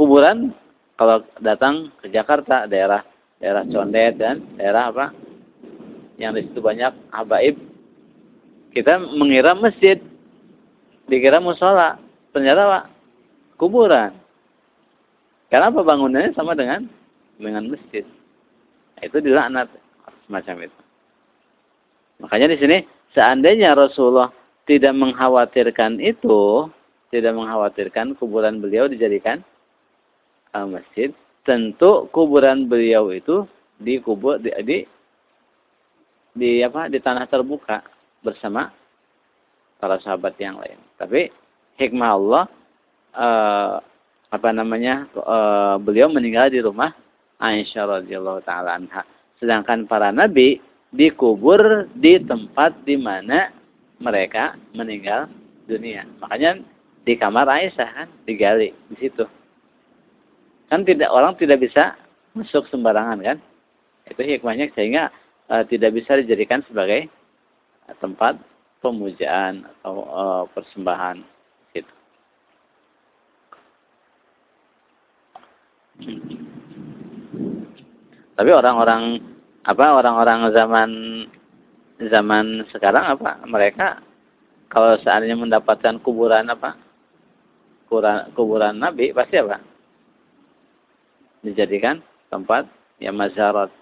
kuburan 0.00 0.56
kalau 0.96 1.20
datang 1.44 1.92
ke 2.00 2.08
Jakarta 2.08 2.64
daerah 2.64 3.04
daerah 3.36 3.68
Condet 3.68 4.16
dan 4.16 4.40
daerah 4.56 4.88
apa 4.88 5.12
yang 6.16 6.32
di 6.32 6.48
situ 6.48 6.64
banyak 6.64 6.96
habaib 7.12 7.60
kita 8.72 8.96
mengira 8.96 9.52
masjid 9.52 10.00
dikira 11.04 11.36
musola 11.42 12.00
ternyata 12.32 12.60
apa 12.64 12.80
kuburan. 13.60 14.16
Karena 15.52 15.68
apa 15.68 15.82
bangunannya 15.82 16.32
sama 16.32 16.56
dengan 16.56 16.86
dengan 17.36 17.68
masjid? 17.68 18.06
Nah, 18.96 19.02
itu 19.04 19.18
dilaknat 19.18 19.66
semacam 20.24 20.70
itu. 20.70 20.80
Makanya 22.22 22.46
di 22.54 22.58
sini 22.62 22.78
seandainya 23.12 23.74
Rasulullah 23.74 24.30
tidak 24.70 24.94
mengkhawatirkan 24.94 25.98
itu 25.98 26.70
tidak 27.10 27.34
mengkhawatirkan 27.34 28.14
kuburan 28.22 28.62
beliau 28.62 28.86
dijadikan 28.86 29.42
masjid, 30.66 31.10
tentu 31.46 32.06
kuburan 32.10 32.66
beliau 32.66 33.10
itu 33.14 33.46
dikubur 33.80 34.38
di, 34.38 34.52
di 34.62 34.78
di 36.36 36.62
apa 36.62 36.86
di 36.86 36.98
tanah 37.02 37.26
terbuka 37.26 37.82
bersama 38.22 38.70
para 39.80 39.96
sahabat 39.98 40.36
yang 40.36 40.60
lain. 40.60 40.78
Tapi 41.00 41.32
hikmah 41.80 42.10
Allah 42.12 42.44
uh, 43.16 43.74
apa 44.30 44.48
namanya 44.54 45.08
uh, 45.16 45.80
beliau 45.80 46.06
meninggal 46.12 46.52
di 46.52 46.60
rumah 46.62 46.94
Aisyah 47.40 48.04
radhiyallahu 48.04 48.44
taala 48.44 48.76
anha. 48.76 49.02
Sedangkan 49.40 49.88
para 49.88 50.12
nabi 50.12 50.60
dikubur 50.92 51.88
di 51.96 52.20
tempat 52.20 52.76
di 52.84 53.00
mana 53.00 53.50
mereka 53.98 54.54
meninggal 54.76 55.26
dunia. 55.64 56.04
Makanya 56.20 56.60
di 57.02 57.16
kamar 57.16 57.48
Aisyah 57.48 57.88
kan 57.96 58.08
digali 58.28 58.76
di 58.92 58.96
situ. 59.00 59.24
Kan 60.70 60.86
tidak 60.86 61.10
orang 61.10 61.34
tidak 61.34 61.58
bisa 61.66 61.98
masuk 62.32 62.62
sembarangan 62.70 63.18
kan? 63.18 63.38
Itu 64.06 64.22
hikmahnya 64.22 64.70
sehingga 64.78 65.10
uh, 65.50 65.66
tidak 65.66 65.98
bisa 65.98 66.14
dijadikan 66.22 66.62
sebagai 66.70 67.10
tempat 67.98 68.38
pemujaan 68.78 69.66
atau 69.66 69.94
uh, 70.06 70.42
persembahan 70.54 71.26
gitu. 71.74 71.92
Tapi 78.38 78.50
orang-orang 78.54 79.20
apa 79.66 79.84
orang-orang 79.92 80.48
zaman 80.54 80.90
zaman 82.00 82.64
sekarang 82.72 83.12
apa 83.12 83.44
mereka 83.44 84.00
kalau 84.72 84.96
seandainya 85.04 85.36
mendapatkan 85.36 86.00
kuburan 86.00 86.48
apa 86.48 86.78
kuburan 87.92 88.32
kuburan 88.32 88.80
nabi 88.80 89.12
pasti 89.12 89.36
apa 89.36 89.60
dijadikan 91.40 92.04
tempat 92.28 92.68
yang 93.00 93.16
mazarat. 93.16 93.72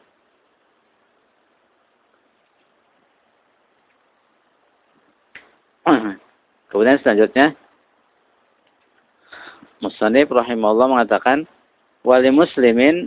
Kemudian 6.71 7.01
selanjutnya 7.01 7.57
Musanib 9.79 10.35
rahimahullah 10.35 10.91
mengatakan 10.91 11.47
wali 12.03 12.35
muslimin 12.35 13.07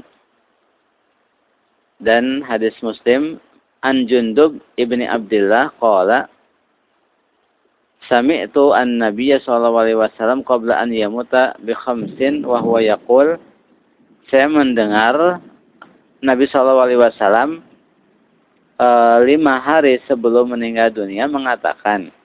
dan 2.00 2.40
hadis 2.48 2.74
muslim 2.80 3.44
an 3.84 4.08
Jundub 4.08 4.56
ibni 4.80 5.04
Abdullah 5.04 5.76
qala 5.84 6.32
Sami'tu 8.10 8.74
an-nabiyya 8.74 9.44
sallallahu 9.46 9.78
alaihi 9.78 10.00
wasallam 10.00 10.42
qabla 10.42 10.82
an 10.82 10.90
yamuta 10.90 11.54
bi 11.62 11.76
khamsin 11.76 12.42
wa 12.42 12.58
huwa 12.58 12.82
yaqul 12.82 13.38
saya 14.32 14.48
mendengar 14.48 15.44
Nabi 16.24 16.48
Shallallahu 16.48 16.88
Alaihi 16.88 17.04
Wasallam 17.04 17.50
e, 18.80 18.88
lima 19.28 19.60
hari 19.60 20.00
sebelum 20.08 20.56
meninggal 20.56 20.88
dunia 20.96 21.28
mengatakan, 21.28 22.16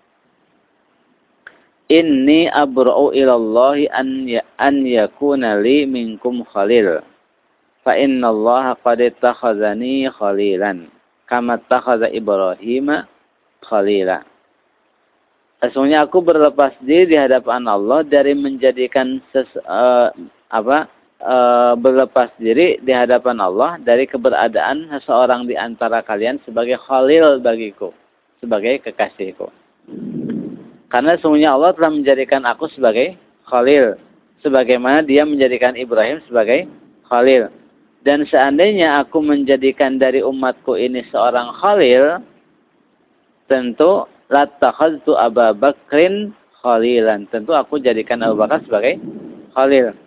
Inni 1.91 2.47
abra'u 2.51 3.11
ilallahi 3.11 3.91
an, 3.91 4.27
ya, 4.27 4.43
an 4.59 4.87
yakuna 4.87 5.59
li 5.59 5.83
minkum 5.83 6.47
khalil. 6.47 7.03
Fa 7.83 7.95
inna 7.99 8.31
Allah 8.31 8.79
qad 8.83 9.03
takhazani 9.19 10.07
khalilan. 10.11 10.91
Kama 11.27 11.59
takhaza 11.67 12.07
Ibrahim 12.11 13.03
khalila. 13.63 14.23
Sesungguhnya 15.63 16.07
aku 16.07 16.23
berlepas 16.23 16.75
diri 16.83 17.15
di 17.15 17.17
hadapan 17.19 17.67
Allah 17.67 18.07
dari 18.07 18.35
menjadikan 18.35 19.23
ses, 19.31 19.51
uh, 19.67 20.11
apa 20.51 20.91
e, 21.21 21.37
berlepas 21.81 22.33
diri 22.41 22.81
di 22.81 22.93
hadapan 22.93 23.41
Allah 23.41 23.81
dari 23.81 24.05
keberadaan 24.05 24.91
seseorang 24.93 25.49
di 25.49 25.55
antara 25.57 26.01
kalian 26.05 26.41
sebagai 26.45 26.81
khalil 26.83 27.41
bagiku, 27.41 27.93
sebagai 28.41 28.83
kekasihku. 28.85 29.49
Karena 30.87 31.19
sungguhnya 31.19 31.53
Allah 31.53 31.75
telah 31.75 31.93
menjadikan 31.93 32.47
aku 32.47 32.71
sebagai 32.73 33.19
khalil, 33.47 33.99
sebagaimana 34.41 35.03
dia 35.03 35.27
menjadikan 35.27 35.75
Ibrahim 35.75 36.23
sebagai 36.31 36.71
khalil. 37.11 37.51
Dan 38.07 38.23
seandainya 38.31 39.03
aku 39.03 39.19
menjadikan 39.19 39.99
dari 39.99 40.23
umatku 40.23 40.79
ini 40.79 41.03
seorang 41.11 41.51
khalil, 41.59 42.23
tentu 43.51 44.07
latakhadtu 44.31 45.19
Abu 45.19 45.43
Bakrin 45.59 46.31
khalilan. 46.63 47.27
Tentu 47.35 47.55
aku 47.55 47.83
jadikan 47.83 48.23
Abu 48.23 48.39
Bakar 48.39 48.63
sebagai 48.63 49.03
khalil. 49.55 50.06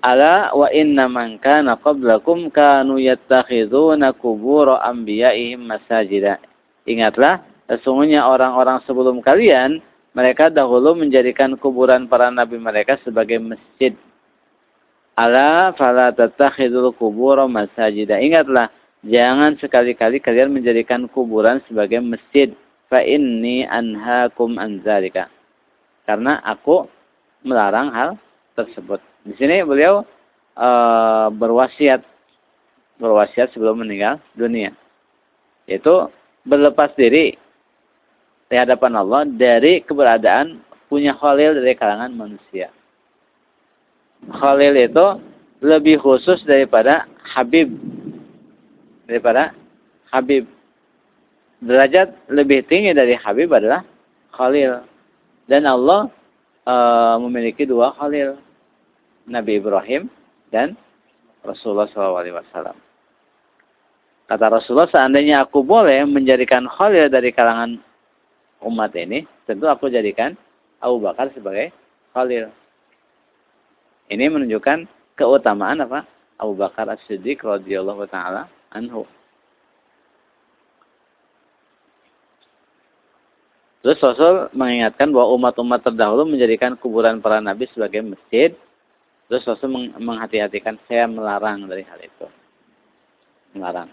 Ala 0.00 0.56
wa 0.56 0.72
inna 0.72 1.12
man 1.12 1.36
kana 1.36 1.76
qablakum 1.76 2.48
kanu 2.48 2.96
yattakhiduna 2.96 4.16
qubur 4.16 4.80
anbiya'ihim 4.80 5.60
masajida. 5.68 6.40
Ingatlah, 6.88 7.44
sesungguhnya 7.68 8.24
orang-orang 8.24 8.80
sebelum 8.88 9.20
kalian 9.20 9.84
mereka 10.16 10.48
dahulu 10.48 10.96
menjadikan 10.96 11.54
kuburan 11.60 12.08
para 12.08 12.32
nabi 12.32 12.56
mereka 12.56 12.96
sebagai 13.04 13.38
masjid. 13.38 13.92
Ala 15.20 15.76
fala 15.76 16.16
tattakhidul 16.16 16.96
kubur 16.96 17.36
masajida. 17.44 18.16
Ingatlah, 18.16 18.72
jangan 19.04 19.60
sekali-kali 19.60 20.16
kalian 20.16 20.48
menjadikan 20.48 21.04
kuburan 21.12 21.60
sebagai 21.68 22.00
masjid. 22.00 22.56
Fa 22.88 23.04
inni 23.04 23.68
anhaakum 23.68 24.56
an. 24.56 24.80
Karena 26.08 26.40
aku 26.40 26.88
melarang 27.44 27.92
hal 27.92 28.16
tersebut. 28.56 29.09
Di 29.24 29.34
sini 29.36 29.60
beliau 29.64 30.04
e, 30.56 30.68
berwasiat 31.36 32.00
berwasiat 33.00 33.52
sebelum 33.52 33.80
meninggal 33.80 34.20
dunia. 34.36 34.72
Yaitu 35.68 36.08
berlepas 36.44 36.92
diri 36.96 37.36
di 38.50 38.56
hadapan 38.56 38.98
Allah 38.98 39.24
dari 39.28 39.80
keberadaan 39.84 40.60
punya 40.90 41.14
khalil 41.16 41.54
dari 41.56 41.72
kalangan 41.78 42.12
manusia. 42.12 42.68
Khalil 44.28 44.74
itu 44.76 45.06
lebih 45.64 46.00
khusus 46.00 46.42
daripada 46.44 47.08
Habib. 47.24 47.72
Daripada 49.08 49.56
Habib. 50.12 50.44
Derajat 51.60 52.16
lebih 52.32 52.64
tinggi 52.66 52.96
dari 52.96 53.16
Habib 53.16 53.52
adalah 53.52 53.84
Khalil. 54.32 54.84
Dan 55.46 55.68
Allah 55.68 56.08
e, 56.64 56.74
memiliki 57.22 57.68
dua 57.68 57.92
Khalil. 57.96 58.49
Nabi 59.30 59.62
Ibrahim 59.62 60.10
dan 60.50 60.74
Rasulullah 61.46 61.86
SAW. 61.86 62.74
Kata 64.26 64.46
Rasulullah, 64.46 64.90
seandainya 64.90 65.42
aku 65.46 65.62
boleh 65.62 66.02
menjadikan 66.06 66.66
Khalil 66.66 67.10
dari 67.10 67.30
kalangan 67.34 67.78
umat 68.66 68.92
ini, 68.98 69.26
tentu 69.46 69.66
aku 69.66 69.90
jadikan 69.90 70.34
Abu 70.82 71.02
Bakar 71.02 71.30
sebagai 71.34 71.74
Khalil. 72.14 72.50
Ini 74.10 74.26
menunjukkan 74.26 74.90
keutamaan 75.14 75.82
apa? 75.82 76.06
Abu 76.38 76.58
Bakar 76.58 76.90
As-Siddiq 76.90 77.42
radhiyallahu 77.42 78.06
taala 78.10 78.50
anhu. 78.74 79.06
Terus 83.80 83.96
Rasul 84.04 84.52
mengingatkan 84.52 85.08
bahwa 85.08 85.32
umat-umat 85.40 85.80
terdahulu 85.80 86.28
menjadikan 86.28 86.76
kuburan 86.76 87.18
para 87.24 87.40
nabi 87.40 87.64
sebagai 87.72 88.04
masjid. 88.04 88.52
Terus 89.30 89.46
Rasul 89.46 89.94
menghati-hatikan 89.94 90.74
saya 90.90 91.06
melarang 91.06 91.70
dari 91.70 91.86
hal 91.86 92.02
itu. 92.02 92.26
Melarang. 93.54 93.86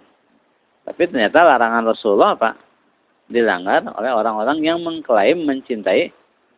Tapi 0.81 1.13
ternyata 1.13 1.45
larangan 1.45 1.93
Rasulullah 1.93 2.33
apa? 2.33 2.57
Dilanggar 3.29 3.85
oleh 3.85 4.09
orang-orang 4.09 4.57
yang 4.65 4.81
mengklaim 4.81 5.45
mencintai 5.45 6.09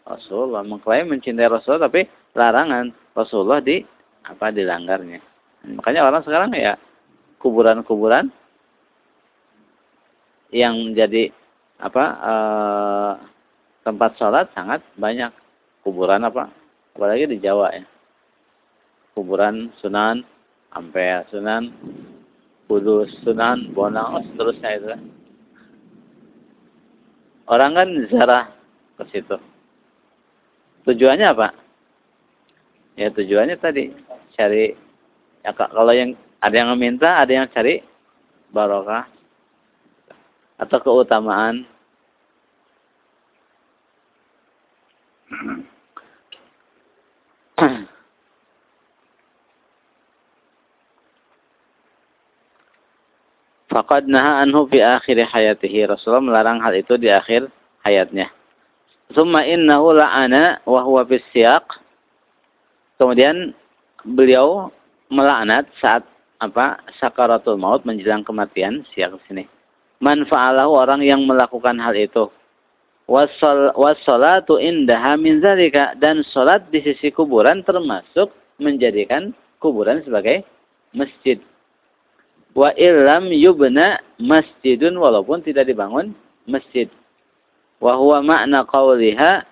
Rasulullah. 0.08 0.64
Mengklaim 0.64 1.12
mencintai 1.12 1.52
Rasulullah 1.52 1.92
tapi 1.92 2.08
larangan 2.40 2.96
Rasulullah 3.12 3.60
di 3.60 3.84
apa 4.24 4.48
dilanggarnya. 4.48 5.20
Makanya 5.76 6.08
orang 6.08 6.24
sekarang 6.24 6.56
ya 6.56 6.80
kuburan-kuburan 7.44 8.32
yang 10.56 10.96
jadi 10.96 11.36
apa 11.84 12.04
e, 12.16 12.34
tempat 13.84 14.12
sholat 14.16 14.48
sangat 14.56 14.80
banyak 14.96 15.32
kuburan 15.84 16.24
apa 16.24 16.48
apalagi 16.96 17.30
di 17.30 17.38
Jawa 17.40 17.72
ya 17.72 17.86
kuburan 19.14 19.74
Sunan 19.82 20.26
Ampel 20.74 21.26
Sunan 21.34 21.74
Kudus 22.70 23.10
Sunan 23.26 23.74
Bonang 23.74 24.22
seterusnya 24.30 24.70
itu. 24.78 24.88
Orang 27.50 27.74
kan 27.74 27.90
zarah 28.14 28.46
ke 29.02 29.04
situ. 29.10 29.38
Tujuannya 30.86 31.28
apa? 31.34 31.50
Ya 32.94 33.10
tujuannya 33.10 33.58
tadi 33.58 33.90
cari 34.38 34.76
ya 35.42 35.52
kalau 35.56 35.90
yang 35.96 36.14
ada 36.44 36.56
yang 36.56 36.70
meminta 36.76 37.20
ada 37.20 37.32
yang 37.32 37.48
cari 37.50 37.82
barokah 38.54 39.08
atau 40.60 40.78
keutamaan 40.84 41.64
Faqad 53.70 54.10
naha 54.10 54.42
anhu 54.42 54.66
fi 54.66 54.82
akhir 54.82 55.22
hayatihi. 55.30 55.86
Rasulullah 55.86 56.26
melarang 56.26 56.60
hal 56.60 56.74
itu 56.74 56.98
di 56.98 57.08
akhir 57.14 57.48
hayatnya. 57.86 58.34
Summa 59.14 59.46
innahu 59.46 59.94
la'ana 59.94 60.62
wa 60.66 60.82
huwa 60.86 61.06
fi 61.06 61.22
siyaq 61.34 61.66
Kemudian 63.00 63.56
beliau 64.04 64.70
melaknat 65.08 65.72
saat 65.80 66.04
apa 66.44 66.84
sakaratul 67.00 67.56
maut 67.56 67.88
menjelang 67.88 68.28
kematian 68.28 68.84
siang 68.92 69.16
sini. 69.24 69.48
Man 70.04 70.28
fa'alahu 70.28 70.76
orang 70.76 71.02
yang 71.04 71.24
melakukan 71.24 71.80
hal 71.80 71.96
itu. 71.96 72.28
Wassalatu 73.10 74.62
indaha 74.62 75.18
min 75.18 75.42
zalika 75.42 75.98
dan 75.98 76.22
salat 76.30 76.62
di 76.70 76.84
sisi 76.84 77.10
kuburan 77.10 77.66
termasuk 77.66 78.30
menjadikan 78.62 79.34
kuburan 79.58 80.04
sebagai 80.06 80.46
masjid. 80.94 81.42
Wa 82.58 82.74
illam 82.74 83.30
yubna 83.30 84.02
masjidun 84.18 84.98
walaupun 84.98 85.46
tidak 85.46 85.70
dibangun 85.70 86.18
masjid. 86.50 86.90
Wa 87.80 87.96
huwa 87.96 88.26
makna 88.26 88.66
qawliha 88.66 89.46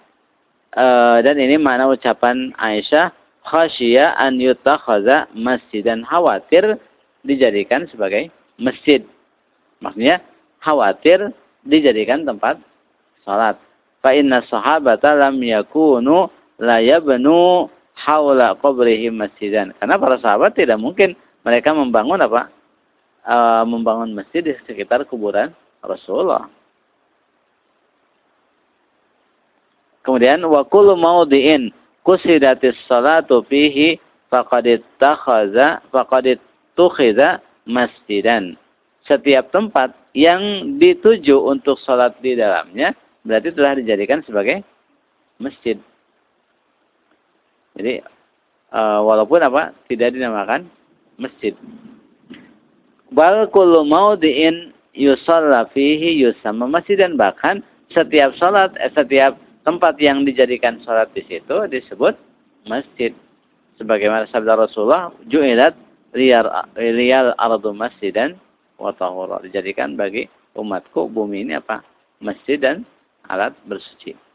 uh, 0.75 1.17
dan 1.21 1.35
ini 1.37 1.61
makna 1.61 1.87
ucapan 1.87 2.51
Aisyah 2.57 3.13
khasya 3.45 4.17
an 4.17 4.41
yutakhadha 4.41 5.31
masjidan 5.31 6.03
khawatir 6.03 6.75
dijadikan 7.23 7.87
sebagai 7.87 8.33
masjid. 8.59 9.05
Maksudnya 9.79 10.19
khawatir 10.59 11.31
dijadikan 11.63 12.25
tempat 12.25 12.59
salat. 13.23 13.55
Fa 14.01 14.11
inna 14.11 14.43
sahabata 14.49 15.15
lam 15.15 15.39
yakunu 15.39 16.27
la 16.59 16.81
yabnu 16.81 17.69
haula 17.93 18.57
qabrihi 18.57 19.13
masjidan. 19.13 19.71
Karena 19.77 19.95
para 20.01 20.17
sahabat 20.19 20.57
tidak 20.57 20.81
mungkin 20.81 21.13
mereka 21.45 21.71
membangun 21.71 22.19
apa? 22.19 22.56
E, 23.27 23.37
membangun 23.67 24.15
masjid 24.15 24.39
di 24.39 24.55
sekitar 24.63 25.03
kuburan 25.03 25.51
Rasulullah. 25.83 26.47
Kemudian 30.07 30.39
wa 30.47 30.63
kullu 30.63 30.95
maudhi'in 30.95 31.75
kusidatis 32.07 32.79
salatu 32.87 33.43
fihi 33.51 33.99
faqad 34.31 34.79
ittakhadha 34.79 35.83
faqad 35.91 36.39
ittukhidha 36.39 37.43
masjidan. 37.67 38.55
Setiap 39.03 39.51
tempat 39.51 39.91
yang 40.15 40.39
dituju 40.79 41.35
untuk 41.51 41.75
salat 41.83 42.15
di 42.23 42.39
dalamnya 42.39 42.95
berarti 43.27 43.51
telah 43.51 43.75
dijadikan 43.75 44.23
sebagai 44.23 44.63
masjid. 45.35 45.75
Jadi 47.75 47.99
uh, 48.71 49.03
walaupun 49.03 49.43
apa 49.43 49.75
tidak 49.91 50.15
dinamakan 50.15 50.71
masjid. 51.19 51.51
Bal 53.11 53.47
kullu 53.51 53.87
maudhi'in 53.87 54.75
yusalla 54.91 55.69
fihi 55.71 56.19
yusamma 56.19 56.67
masjidan 56.67 57.15
bahkan 57.15 57.63
setiap 57.93 58.35
salat 58.35 58.75
eh, 58.83 58.91
setiap 58.91 59.39
tempat 59.63 59.99
yang 59.99 60.23
dijadikan 60.23 60.79
sholat 60.83 61.11
di 61.15 61.23
situ 61.27 61.55
disebut 61.67 62.15
masjid. 62.67 63.11
Sebagaimana 63.77 64.25
sabda 64.33 64.57
Rasulullah, 64.57 65.13
ju'ilat 65.29 65.77
riyal, 66.17 66.49
riyal 66.73 67.35
ardu 67.37 67.75
masjidan 67.77 68.39
wa 68.81 68.89
tahura. 68.95 69.37
Dijadikan 69.45 69.93
bagi 69.93 70.25
umatku 70.57 71.11
bumi 71.13 71.45
ini 71.45 71.61
apa? 71.61 71.85
Masjid 72.17 72.57
dan 72.57 72.81
alat 73.29 73.53
bersuci. 73.69 74.26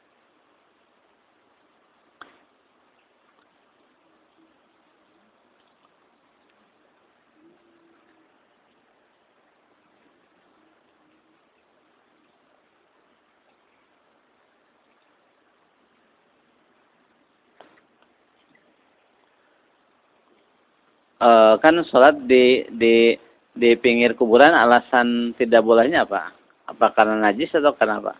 E, 21.23 21.31
kan 21.63 21.79
sholat 21.87 22.19
di 22.27 22.67
di 22.75 23.15
di 23.55 23.71
pinggir 23.79 24.19
kuburan 24.19 24.57
alasan 24.57 25.37
tidak 25.39 25.63
bolehnya 25.63 26.03
apa? 26.03 26.35
Apa 26.67 26.91
karena 26.97 27.31
najis 27.31 27.55
atau 27.55 27.75
karena 27.79 28.03
apa? 28.03 28.15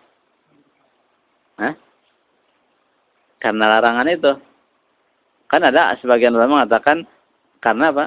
Hah? 1.59 1.75
Karena 3.43 3.65
larangan 3.79 4.09
itu. 4.13 4.33
Kan 5.51 5.67
ada 5.67 5.93
sebagian 6.01 6.33
ulama 6.33 6.63
mengatakan 6.63 7.05
karena 7.59 7.91
apa? 7.91 8.07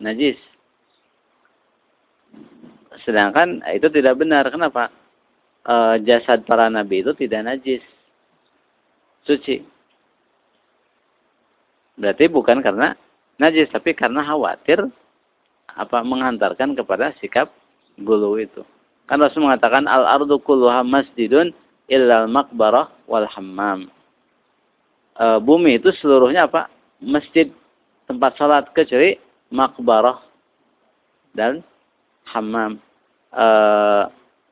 Najis. 0.00 0.38
Sedangkan 3.04 3.60
itu 3.70 3.86
tidak 3.92 4.16
benar. 4.16 4.48
Kenapa? 4.48 4.88
E, 5.66 5.74
jasad 6.08 6.46
para 6.48 6.72
nabi 6.72 7.04
itu 7.04 7.12
tidak 7.12 7.44
najis. 7.44 7.84
Suci. 9.26 9.62
Berarti 11.96 12.28
bukan 12.28 12.60
karena 12.60 12.94
najis, 13.36 13.68
tapi 13.72 13.92
karena 13.92 14.24
khawatir 14.24 14.86
apa 15.76 16.00
mengantarkan 16.00 16.72
kepada 16.72 17.12
sikap 17.20 17.52
gulu 18.00 18.40
itu. 18.40 18.64
Kan 19.06 19.22
Rasul 19.22 19.46
mengatakan 19.46 19.86
al-ardu 19.86 20.40
kulluha 20.42 20.82
masjidun 20.82 21.54
illal 21.86 22.26
maqbarah 22.26 22.90
wal 23.06 23.28
hammam. 23.30 23.86
E, 25.14 25.24
bumi 25.38 25.78
itu 25.78 25.94
seluruhnya 26.02 26.50
apa? 26.50 26.66
Masjid 26.98 27.52
tempat 28.10 28.34
salat 28.40 28.66
kecuali 28.74 29.14
makbarah 29.52 30.18
dan 31.36 31.62
hammam. 32.26 32.82
E, 33.30 33.46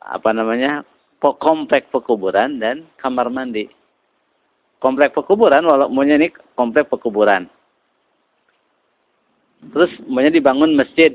apa 0.05 0.31
namanya? 0.31 0.87
komplek 1.25 1.89
pekuburan 1.89 2.61
dan 2.61 2.85
kamar 3.01 3.33
mandi. 3.33 3.73
Komplek 4.77 5.17
pekuburan 5.17 5.65
walau 5.65 5.89
maunya 5.89 6.21
ini 6.21 6.29
komplek 6.53 6.93
pekuburan. 6.93 7.49
Terus 9.73 9.93
maunya 10.11 10.35
dibangun 10.35 10.77
masjid. 10.77 11.15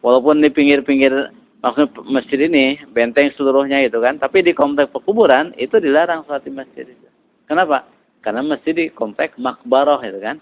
Walaupun 0.00 0.44
di 0.44 0.50
pinggir-pinggir 0.52 1.32
maksud 1.64 1.88
masjid 2.12 2.36
ini 2.44 2.76
benteng 2.92 3.32
seluruhnya 3.36 3.80
itu 3.84 3.96
kan, 4.00 4.20
tapi 4.20 4.44
di 4.44 4.52
komplek 4.52 4.92
pekuburan 4.92 5.56
itu 5.56 5.80
dilarang 5.80 6.24
sholat 6.28 6.44
di 6.44 6.52
masjid 6.52 6.84
itu. 6.84 7.08
Kenapa? 7.48 7.88
Karena 8.20 8.44
masjid 8.44 8.76
di 8.76 8.86
komplek 8.92 9.36
makbaroh 9.40 10.00
itu 10.04 10.20
kan. 10.20 10.40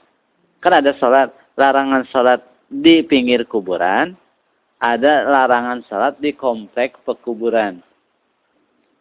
Kan 0.63 0.73
ada 0.79 0.95
sholat, 0.99 1.35
larangan 1.59 2.07
sholat 2.11 2.41
di 2.71 3.03
pinggir 3.03 3.47
kuburan, 3.47 4.15
ada 4.83 5.27
larangan 5.27 5.83
sholat 5.87 6.19
di 6.19 6.35
komplek 6.35 6.99
pekuburan. 7.07 7.83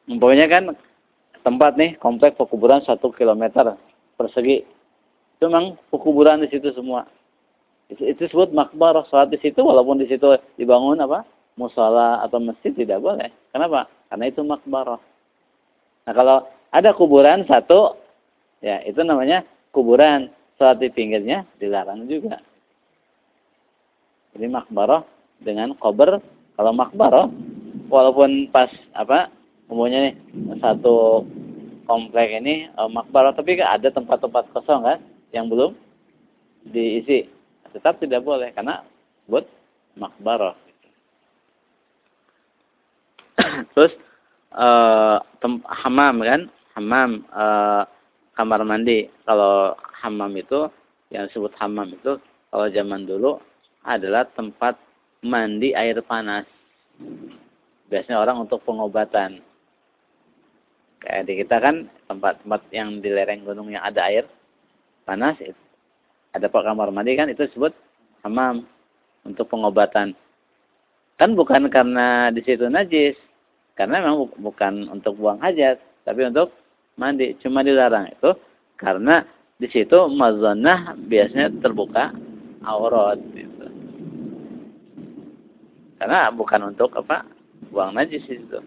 Umpamanya 0.09 0.49
kan 0.49 0.63
tempat 1.41 1.77
nih 1.77 1.97
komplek 1.97 2.37
pekuburan 2.37 2.81
satu 2.85 3.09
kilometer 3.13 3.77
persegi. 4.17 4.61
Itu 5.37 5.49
memang 5.49 5.77
pekuburan 5.89 6.45
di 6.45 6.49
situ 6.53 6.69
semua. 6.73 7.05
Itu, 7.91 8.07
disebut 8.07 8.55
makbaroh 8.55 9.03
sholat 9.11 9.35
di 9.35 9.39
situ 9.43 9.59
walaupun 9.59 9.99
di 9.99 10.07
situ 10.07 10.31
dibangun 10.55 11.03
apa 11.03 11.27
musola 11.59 12.23
atau 12.23 12.39
masjid 12.39 12.71
tidak 12.71 13.03
boleh. 13.03 13.27
Kenapa? 13.51 13.91
Karena 14.07 14.25
itu 14.31 14.41
makbarah. 14.47 15.01
Nah 16.07 16.13
kalau 16.15 16.37
ada 16.71 16.89
kuburan 16.95 17.43
satu, 17.45 17.99
ya 18.63 18.79
itu 18.87 19.03
namanya 19.03 19.43
kuburan. 19.75 20.31
Salat 20.55 20.77
di 20.77 20.93
pinggirnya 20.93 21.41
dilarang 21.57 22.05
juga. 22.05 22.37
Jadi 24.37 24.45
makbarah 24.45 25.01
dengan 25.41 25.73
kober. 25.73 26.21
Kalau 26.53 26.69
makbarah, 26.69 27.25
walaupun 27.89 28.45
pas 28.53 28.69
apa, 28.93 29.33
umumnya 29.65 30.13
nih 30.13 30.15
satu 30.61 31.25
komplek 31.89 32.37
ini 32.37 32.69
uh, 32.77 32.85
makbarah, 32.85 33.33
tapi 33.33 33.57
ada 33.57 33.89
tempat-tempat 33.89 34.53
kosong 34.53 34.85
kan, 34.85 35.01
yang 35.33 35.49
belum 35.49 35.73
diisi. 36.69 37.25
Tetap 37.71 37.99
tidak 38.03 38.21
boleh 38.23 38.51
karena 38.51 38.83
buat 39.27 39.47
makbarah. 39.95 40.55
Terus 43.75 43.93
uh, 44.55 45.17
hamam 45.83 46.15
kan, 46.23 46.41
hamam 46.75 47.23
uh, 47.31 47.83
kamar 48.35 48.61
mandi. 48.67 49.07
Kalau 49.23 49.75
hamam 50.03 50.31
itu 50.35 50.67
yang 51.11 51.27
disebut 51.27 51.51
hamam 51.59 51.91
itu 51.91 52.19
kalau 52.51 52.67
zaman 52.71 53.07
dulu 53.07 53.39
adalah 53.83 54.27
tempat 54.35 54.77
mandi 55.23 55.71
air 55.75 55.99
panas. 56.03 56.45
Biasanya 57.91 58.19
orang 58.19 58.47
untuk 58.47 58.63
pengobatan. 58.63 59.43
Kayak 61.01 61.23
di 61.25 61.33
kita 61.41 61.57
kan 61.57 61.75
tempat-tempat 62.05 62.61
yang 62.69 63.01
di 63.01 63.09
lereng 63.09 63.41
gunung 63.41 63.73
yang 63.73 63.81
ada 63.81 64.05
air 64.05 64.29
panas, 65.01 65.33
ada 66.31 66.47
pak 66.47 66.63
kamar 66.63 66.89
mandi 66.95 67.15
kan 67.19 67.27
itu 67.27 67.47
disebut 67.47 67.75
hamam 68.23 68.63
untuk 69.27 69.47
pengobatan. 69.51 70.15
Kan 71.19 71.37
bukan 71.37 71.69
karena 71.69 72.33
di 72.33 72.41
situ 72.41 72.65
najis, 72.65 73.13
karena 73.77 74.01
memang 74.01 74.31
bukan 74.41 74.89
untuk 74.89 75.19
buang 75.21 75.37
hajat, 75.43 75.77
tapi 76.07 76.25
untuk 76.25 76.49
mandi. 76.97 77.37
Cuma 77.43 77.61
dilarang 77.61 78.09
itu 78.09 78.33
karena 78.79 79.21
di 79.61 79.69
situ 79.69 80.09
mazanah 80.09 80.97
biasanya 80.97 81.53
terbuka 81.61 82.09
aurat 82.65 83.21
gitu. 83.37 83.67
Karena 86.01 86.33
bukan 86.33 86.73
untuk 86.73 86.89
apa? 86.97 87.21
Buang 87.69 87.93
najis 87.93 88.25
itu. 88.25 88.57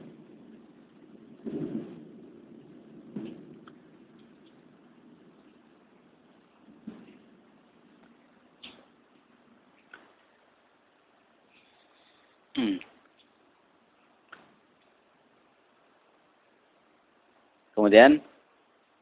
Kemudian 17.74 18.22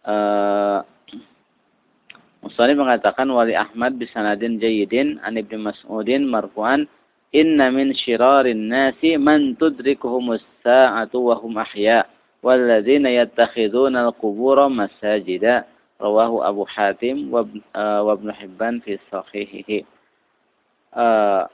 uh, 0.09 0.81
Musani 2.43 2.75
mengatakan 2.75 3.29
wali 3.31 3.55
Ahmad 3.55 4.01
bisanadin 4.01 4.59
jayyidin 4.59 5.23
an 5.23 5.39
Ibnu 5.39 5.63
Mas'udin 5.63 6.27
marfu'an 6.27 6.89
inna 7.31 7.71
min 7.71 7.95
syirarin 7.95 8.67
nasi 8.73 9.15
man 9.21 9.55
tudrikuhumus 9.61 10.43
sa'atu 10.65 11.31
wa 11.31 11.39
hum 11.39 11.55
ahya 11.61 12.09
walladzina 12.43 13.13
yattakhiduna 13.13 14.11
al-qubura 14.11 14.67
masajida. 14.67 15.69
Rawahu 16.03 16.43
Abu 16.43 16.67
Hatim 16.67 17.31
wa, 17.31 17.47
uh, 17.79 18.35
Hibban 18.35 18.83
fi 18.83 18.99
sahihihi. 19.07 19.87
Uh, 20.91 21.47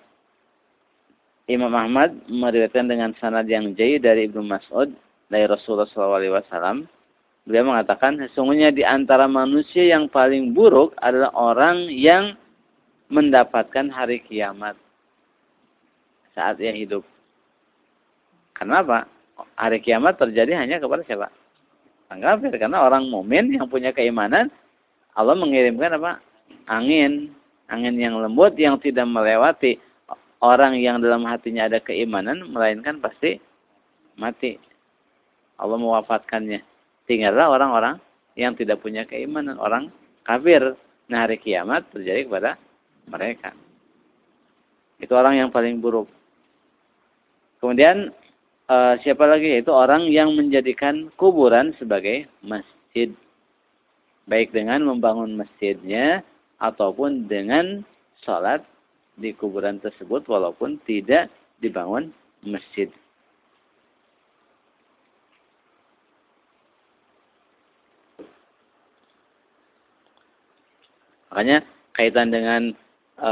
Imam 1.48 1.72
Ahmad 1.72 2.12
meriwayatkan 2.28 2.92
dengan 2.92 3.16
sanad 3.16 3.48
yang 3.48 3.72
jayyid 3.72 4.04
dari 4.04 4.28
Ibnu 4.28 4.44
Mas'ud 4.44 4.92
dari 5.32 5.48
Rasulullah 5.48 5.88
SAW 5.88 6.84
Beliau 7.48 7.64
mengatakan, 7.64 8.20
sesungguhnya 8.20 8.68
di 8.76 8.84
antara 8.84 9.24
manusia 9.24 9.88
yang 9.88 10.04
paling 10.12 10.52
buruk 10.52 10.92
adalah 11.00 11.32
orang 11.32 11.88
yang 11.88 12.36
mendapatkan 13.08 13.88
hari 13.88 14.20
kiamat 14.20 14.76
saat 16.36 16.60
ia 16.60 16.76
hidup. 16.76 17.00
Kenapa? 18.52 19.08
Hari 19.56 19.80
kiamat 19.80 20.20
terjadi 20.20 20.60
hanya 20.60 20.76
kepada 20.76 21.00
siapa? 21.08 21.32
Orang 22.12 22.20
kafir. 22.20 22.52
Karena 22.60 22.84
orang 22.84 23.08
mumin 23.08 23.48
yang 23.48 23.64
punya 23.64 23.96
keimanan, 23.96 24.52
Allah 25.16 25.32
mengirimkan 25.32 25.96
apa? 25.96 26.20
Angin. 26.68 27.32
Angin 27.72 27.96
yang 27.96 28.20
lembut 28.20 28.60
yang 28.60 28.76
tidak 28.76 29.08
melewati 29.08 29.80
orang 30.42 30.78
yang 30.78 31.02
dalam 31.02 31.26
hatinya 31.26 31.66
ada 31.66 31.82
keimanan, 31.82 32.46
melainkan 32.50 33.02
pasti 33.02 33.38
mati. 34.18 34.58
Allah 35.58 35.78
mewafatkannya. 35.78 36.62
Tinggallah 37.10 37.50
orang-orang 37.50 37.96
yang 38.38 38.54
tidak 38.54 38.78
punya 38.82 39.02
keimanan, 39.02 39.58
orang 39.58 39.90
kafir. 40.22 40.78
Nah 41.08 41.24
hari 41.24 41.40
kiamat 41.40 41.88
terjadi 41.90 42.28
kepada 42.28 42.50
mereka. 43.08 43.56
Itu 45.00 45.16
orang 45.16 45.38
yang 45.38 45.48
paling 45.50 45.80
buruk. 45.80 46.06
Kemudian 47.58 48.14
uh, 48.70 48.94
siapa 49.02 49.24
lagi? 49.26 49.58
Itu 49.58 49.74
orang 49.74 50.06
yang 50.06 50.36
menjadikan 50.36 51.10
kuburan 51.18 51.74
sebagai 51.80 52.28
masjid. 52.44 53.10
Baik 54.28 54.52
dengan 54.52 54.84
membangun 54.84 55.40
masjidnya 55.40 56.20
ataupun 56.60 57.26
dengan 57.26 57.82
sholat 58.22 58.60
di 59.18 59.34
kuburan 59.34 59.82
tersebut 59.82 60.24
walaupun 60.30 60.78
tidak 60.86 61.26
dibangun 61.58 62.14
masjid. 62.46 62.86
Makanya 71.28 71.66
kaitan 71.92 72.32
dengan 72.32 72.62
e, 73.18 73.30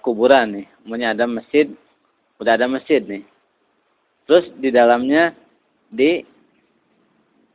kuburan 0.00 0.58
nih. 0.58 0.66
Umumnya 0.86 1.12
ada 1.12 1.26
masjid, 1.28 1.68
udah 2.40 2.56
ada 2.56 2.66
masjid 2.70 3.02
nih. 3.04 3.22
Terus 4.24 4.48
di 4.58 4.72
dalamnya 4.72 5.36
di 5.92 6.24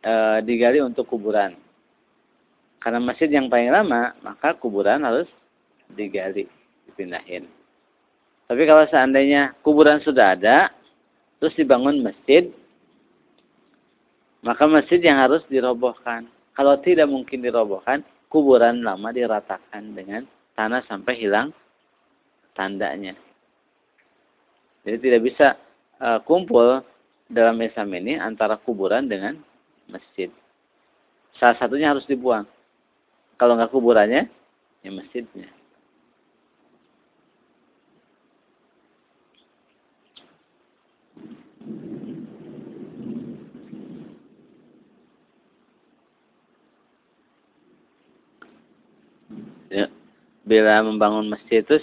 e, 0.03 0.13
digali 0.45 0.79
untuk 0.83 1.09
kuburan. 1.09 1.57
Karena 2.79 2.99
masjid 3.03 3.27
yang 3.27 3.51
paling 3.51 3.75
lama, 3.75 4.15
maka 4.23 4.55
kuburan 4.55 5.03
harus 5.03 5.27
digali. 5.91 6.47
dipindahin. 6.87 7.58
Tapi 8.49 8.65
kalau 8.65 8.81
seandainya 8.89 9.53
kuburan 9.61 10.01
sudah 10.01 10.33
ada, 10.33 10.73
terus 11.37 11.53
dibangun 11.53 12.01
masjid, 12.01 12.49
maka 14.41 14.65
masjid 14.65 14.97
yang 14.97 15.21
harus 15.21 15.45
dirobohkan. 15.45 16.25
Kalau 16.57 16.81
tidak 16.81 17.05
mungkin 17.05 17.45
dirobohkan, 17.45 18.01
kuburan 18.25 18.81
lama 18.81 19.13
diratakan 19.13 19.93
dengan 19.93 20.25
tanah 20.57 20.81
sampai 20.89 21.13
hilang 21.21 21.53
tandanya. 22.57 23.13
Jadi 24.81 24.97
tidak 24.97 25.21
bisa 25.29 25.47
uh, 26.01 26.17
kumpul 26.25 26.81
dalam 27.29 27.61
Islam 27.61 27.93
ini 28.01 28.17
antara 28.17 28.57
kuburan 28.57 29.05
dengan 29.05 29.37
masjid. 29.85 30.33
Salah 31.37 31.55
satunya 31.61 31.93
harus 31.93 32.03
dibuang. 32.09 32.49
Kalau 33.37 33.55
nggak 33.55 33.71
kuburannya, 33.71 34.25
ya 34.81 34.89
masjidnya. 34.89 35.58
Ya, 49.69 49.85
bila 50.45 50.81
membangun 50.81 51.29
masjid 51.29 51.61
itu 51.61 51.77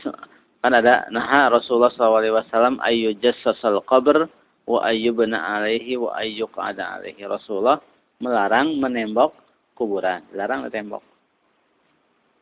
kan 0.59 0.75
ada 0.75 1.07
nah 1.15 1.47
Rasulullah 1.47 1.95
SAW 1.95 2.83
ayu 2.83 3.15
jassasal 3.23 3.79
qabr 3.87 4.27
wa 4.67 4.83
ayyubna 4.83 5.39
alaihi 5.39 5.95
wa 5.95 6.11
ayyuqada 6.19 6.99
alaihi. 6.99 7.23
Rasulullah 7.23 7.79
melarang 8.19 8.75
menembok 8.83 9.39
kuburan, 9.79 10.27
larang 10.35 10.67
ditembok. 10.67 11.05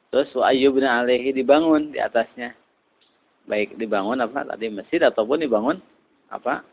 Terus 0.08 0.32
wa 0.32 0.48
ayyubna 0.48 1.04
alaihi 1.04 1.36
dibangun 1.36 1.92
di 1.92 2.00
atasnya. 2.00 2.56
Baik 3.44 3.76
dibangun 3.76 4.24
apa 4.24 4.48
tadi 4.48 4.72
masjid 4.72 5.04
ataupun 5.04 5.44
dibangun 5.44 5.76
apa? 6.32 6.64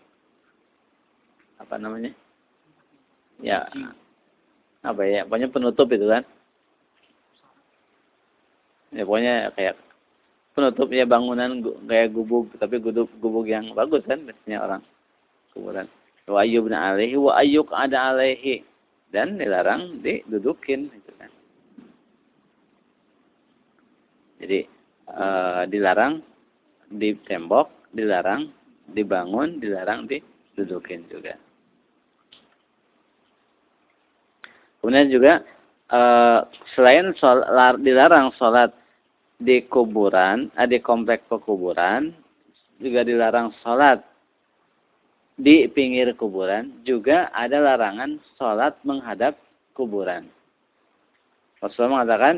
Apa 1.60 1.76
namanya? 1.76 2.16
Ya. 3.44 3.68
Apa 4.82 5.04
ya? 5.04 5.28
Pokoknya 5.28 5.52
penutup 5.52 5.92
itu 5.92 6.08
kan. 6.08 6.24
Ya 8.91 9.08
pokoknya 9.08 9.56
kayak 9.56 9.75
penutupnya 10.51 11.08
bangunan 11.08 11.63
kayak 11.88 12.12
gubuk 12.12 12.51
tapi 12.60 12.75
gubuk 12.84 13.08
gubuk 13.23 13.47
yang 13.47 13.71
bagus 13.71 14.04
kan 14.04 14.19
biasanya 14.27 14.60
orang 14.60 14.82
kuburan. 15.56 15.88
Wa 16.27 16.43
ayyubna 16.43 16.91
alaihi 16.91 17.15
wa 17.15 17.39
ayyuk 17.39 17.71
ada 17.71 18.15
alaihi. 18.15 18.67
Dan 19.12 19.36
dilarang 19.36 19.99
didudukin 19.99 20.88
gitu 20.88 21.12
kan. 21.19 21.27
Jadi 24.39 24.63
e, 25.04 25.25
dilarang 25.67 26.23
di 26.88 27.19
tembok 27.27 27.91
dilarang 27.91 28.47
dibangun 28.88 29.60
dilarang 29.60 30.08
didudukin 30.08 31.04
juga. 31.12 31.36
Kemudian 34.80 35.12
juga 35.12 35.43
e, 35.91 36.01
selain 36.71 37.12
sol, 37.19 37.43
dilarang 37.84 38.32
sholat 38.39 38.71
di 39.41 39.65
kuburan, 39.65 40.54
eh, 40.54 40.69
di 40.69 40.77
komplek 40.77 41.25
pekuburan, 41.25 42.13
juga 42.77 43.01
dilarang 43.01 43.49
sholat 43.65 44.06
di 45.38 45.65
pinggir 45.65 46.13
kuburan, 46.13 46.86
juga 46.86 47.34
ada 47.34 47.58
larangan 47.58 48.21
sholat 48.38 48.77
menghadap 48.86 49.34
kuburan. 49.73 50.30
Rasulullah 51.58 52.01
mengatakan, 52.01 52.36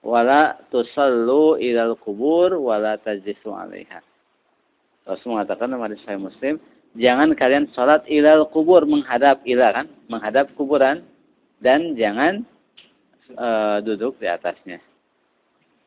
wala 0.00 0.56
tusallu 0.72 1.60
ilal 1.60 1.96
kubur 2.00 2.56
wala 2.56 2.96
tajisu 2.96 3.52
alaiha. 3.52 4.00
Rasul 5.02 5.34
mengatakan 5.34 5.72
dalam 5.72 5.82
hadis 5.84 6.00
Sahih 6.06 6.20
Muslim, 6.20 6.62
jangan 6.94 7.34
kalian 7.34 7.66
sholat 7.74 8.06
ilal 8.06 8.46
kubur 8.48 8.86
menghadap 8.86 9.42
ila 9.44 9.82
kan, 9.82 9.86
menghadap 10.06 10.48
kuburan 10.54 11.02
dan 11.58 11.98
jangan 11.98 12.46
uh, 13.34 13.82
duduk 13.82 14.16
di 14.22 14.30
atasnya. 14.30 14.78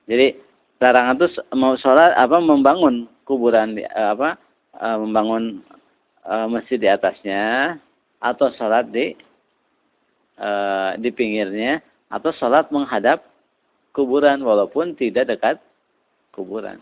Jadi 0.06 0.38
larangan 0.78 1.18
itu 1.18 1.28
mau 1.58 1.74
sholat 1.82 2.13
apa 2.13 2.38
membangun 2.38 3.10
kuburan 3.26 3.74
di, 3.74 3.82
eh, 3.82 4.10
apa 4.13 4.38
uh, 4.78 4.98
membangun 5.02 5.65
uh, 6.30 6.46
masjid 6.46 6.78
di 6.78 6.89
atasnya 6.89 7.76
atau 8.22 8.54
sholat 8.56 8.89
di 8.89 9.18
di 11.00 11.15
pinggirnya 11.15 11.80
atau 12.12 12.36
sholat 12.36 12.68
menghadap 12.68 13.24
kuburan 13.96 14.44
walaupun 14.44 14.91
tidak 15.00 15.32
dekat 15.32 15.56
kuburan. 16.36 16.76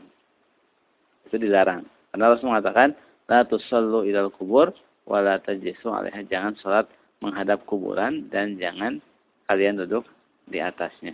Itu 1.30 1.38
dilarang. 1.38 1.86
Karena 2.10 2.34
Rasul 2.34 2.50
mengatakan 2.50 2.98
la 3.30 3.46
tusallu 3.46 4.10
ilal 4.10 4.34
kubur 4.34 4.74
wala 5.06 5.38
tajisu 5.38 5.86
alaiha. 5.86 6.26
Jangan 6.26 6.58
sholat 6.66 6.90
menghadap 7.22 7.62
kuburan 7.70 8.26
dan 8.34 8.58
jangan 8.58 8.98
kalian 9.46 9.78
duduk 9.86 10.10
di 10.50 10.58
atasnya 10.58 11.14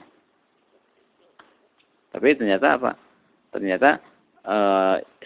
tapi 2.09 2.33
ternyata 2.33 2.77
apa? 2.77 2.91
Ternyata 3.53 4.01
e, 4.41 4.55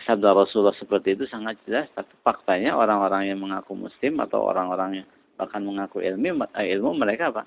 sabda 0.03 0.35
Rasulullah 0.35 0.75
seperti 0.75 1.15
itu 1.15 1.23
sangat 1.31 1.55
jelas. 1.63 1.87
Tapi 1.95 2.11
faktanya 2.23 2.75
orang-orang 2.75 3.31
yang 3.31 3.39
mengaku 3.39 3.75
Muslim 3.75 4.19
atau 4.19 4.43
orang-orang 4.43 5.03
yang 5.03 5.07
bahkan 5.39 5.63
mengaku 5.63 6.03
ilmu, 6.03 6.43
eh, 6.59 6.67
ilmu 6.75 6.91
mereka 6.95 7.31
apa? 7.31 7.43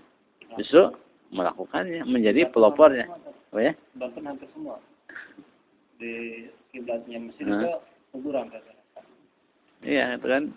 Justru 0.56 0.88
melakukannya, 1.32 2.04
menjadi 2.08 2.48
pelopornya. 2.48 3.06
Oh 3.52 3.60
ya? 3.60 3.76
Bahkan 3.96 4.24
hampir 4.24 4.48
semua 4.56 4.80
di 5.96 6.44
kiblatnya 6.72 7.18
Mesir 7.20 7.46
nah. 7.48 7.60
itu 7.60 7.70
kuburan 8.12 8.50
Iya, 9.84 10.16
itu 10.16 10.28
kan. 10.28 10.52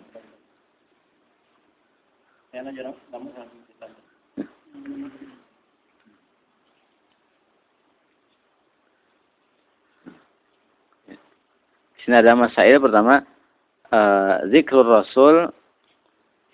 Ya, 2.50 2.66
nah, 2.66 2.74
jarang, 2.74 2.96
kamu 3.14 3.30
sini 12.04 12.20
ada 12.20 12.36
masail 12.36 12.80
pertama 12.80 13.22
uh, 13.92 14.44
zikrul 14.48 14.86
rasul 14.86 15.50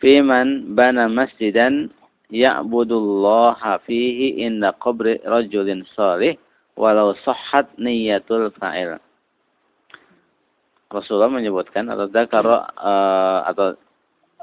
fi 0.02 0.20
man 0.20 0.74
bana 0.76 1.08
masjidan 1.08 1.90
ya'budullaha 2.30 3.78
fihi 3.86 4.42
inda 4.42 4.74
qabri 4.82 5.22
rajulin 5.22 5.86
salih 5.94 6.34
walau 6.76 7.16
sahhat 7.24 7.72
niyatul 7.80 8.52
fa'il. 8.60 9.00
Rasulullah 10.86 11.32
menyebutkan 11.32 11.90
atau 11.90 12.06
dakar 12.06 12.46
uh, 12.46 13.40
atau 13.50 13.74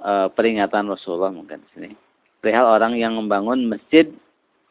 uh, 0.03 0.27
peringatan 0.35 0.91
Rasulullah 0.91 1.31
mungkin 1.31 1.63
sini. 1.71 1.95
Perihal 2.43 2.67
orang 2.67 2.99
yang 2.99 3.15
membangun 3.15 3.71
masjid 3.71 4.11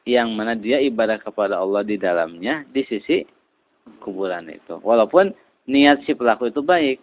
yang 0.04 0.36
mana 0.36 0.52
dia 0.52 0.82
ibadah 0.82 1.16
kepada 1.16 1.56
Allah 1.56 1.80
di 1.80 1.96
dalamnya 1.96 2.68
di 2.68 2.84
sisi 2.84 3.24
kuburan 4.04 4.52
itu. 4.52 4.76
Walaupun 4.84 5.32
niat 5.66 6.02
si 6.06 6.12
pelaku 6.16 6.50
itu 6.50 6.60
baik. 6.62 6.98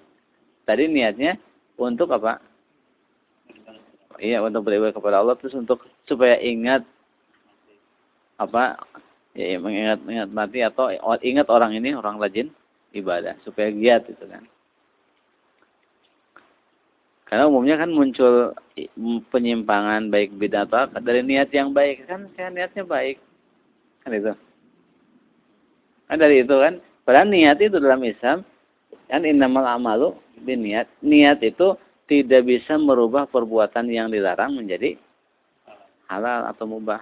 Tadi 0.67 0.86
niatnya 0.86 1.39
untuk 1.80 2.12
apa? 2.13 2.43
Iya, 4.19 4.43
untuk 4.43 4.67
beribadah 4.67 4.91
kepada 4.91 5.17
Allah 5.24 5.39
terus 5.39 5.56
untuk 5.56 5.88
supaya 6.04 6.36
ingat 6.43 6.84
apa? 8.36 8.76
Ya, 9.38 9.56
mengingat 9.62 10.04
ingat 10.04 10.30
mati 10.34 10.60
atau 10.60 10.91
ingat 11.24 11.48
orang 11.48 11.72
ini 11.78 11.95
orang 11.95 12.19
rajin 12.19 12.52
ibadah 12.91 13.39
supaya 13.48 13.72
giat 13.72 14.10
itu 14.12 14.26
kan. 14.28 14.43
Karena 17.30 17.45
umumnya 17.45 17.78
kan 17.78 17.93
muncul 17.93 18.58
penyimpangan 19.30 20.10
baik 20.10 20.34
beda 20.34 20.65
atau 20.65 20.89
dari 20.98 21.22
niat 21.22 21.54
yang 21.54 21.69
baik 21.69 22.10
kan 22.10 22.26
saya 22.34 22.50
niatnya 22.50 22.82
baik 22.82 23.22
kan 24.02 24.12
itu 24.17 24.34
kan 26.10 26.17
dari 26.17 26.41
itu 26.41 26.56
kan 26.58 26.82
Padahal 27.10 27.26
niat 27.26 27.58
itu 27.58 27.82
dalam 27.82 28.06
Islam 28.06 28.45
kan 29.10 29.26
innamal 29.26 29.65
amalu 29.65 30.13
niat. 30.45 30.86
Niat 31.02 31.41
itu 31.41 31.74
tidak 32.06 32.45
bisa 32.45 32.78
merubah 32.78 33.26
perbuatan 33.26 33.89
yang 33.89 34.13
dilarang 34.13 34.54
menjadi 34.54 34.93
halal 36.06 36.45
atau 36.54 36.69
mubah. 36.69 37.02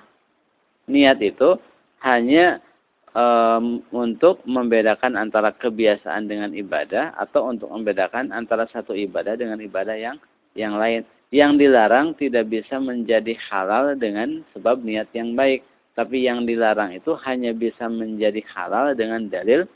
Niat 0.87 1.19
itu 1.19 1.59
hanya 2.07 2.63
um, 3.11 3.83
untuk 3.91 4.39
membedakan 4.47 5.19
antara 5.19 5.51
kebiasaan 5.51 6.31
dengan 6.31 6.55
ibadah 6.55 7.11
atau 7.19 7.51
untuk 7.51 7.67
membedakan 7.67 8.31
antara 8.31 8.63
satu 8.71 8.95
ibadah 8.95 9.35
dengan 9.35 9.59
ibadah 9.59 9.99
yang 9.99 10.15
yang 10.55 10.79
lain. 10.79 11.03
Yang 11.35 11.67
dilarang 11.67 12.15
tidak 12.15 12.47
bisa 12.47 12.79
menjadi 12.79 13.35
halal 13.51 13.99
dengan 13.99 14.39
sebab 14.55 14.79
niat 14.79 15.11
yang 15.11 15.35
baik. 15.35 15.67
Tapi 15.99 16.23
yang 16.23 16.47
dilarang 16.47 16.95
itu 16.95 17.11
hanya 17.27 17.51
bisa 17.51 17.91
menjadi 17.91 18.39
halal 18.55 18.95
dengan 18.95 19.27
dalil 19.27 19.67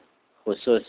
khusus. 0.44 0.86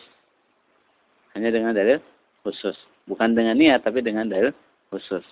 Hanya 1.37 1.53
dengan 1.53 1.73
dalil 1.73 1.99
khusus. 2.45 2.77
Bukan 3.09 3.33
dengan 3.33 3.57
niat, 3.57 3.83
tapi 3.83 4.05
dengan 4.05 4.29
dalil 4.29 4.53
khusus. 4.93 5.25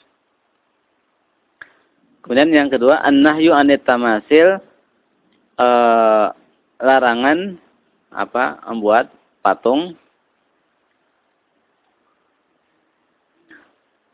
Kemudian 2.21 2.53
yang 2.53 2.69
kedua, 2.69 3.01
an-nahyu 3.01 3.57
anit 3.57 3.81
tamasil 3.89 4.61
e, 5.57 5.69
larangan 6.81 7.57
apa 8.11 8.61
membuat 8.69 9.13
patung 9.41 9.97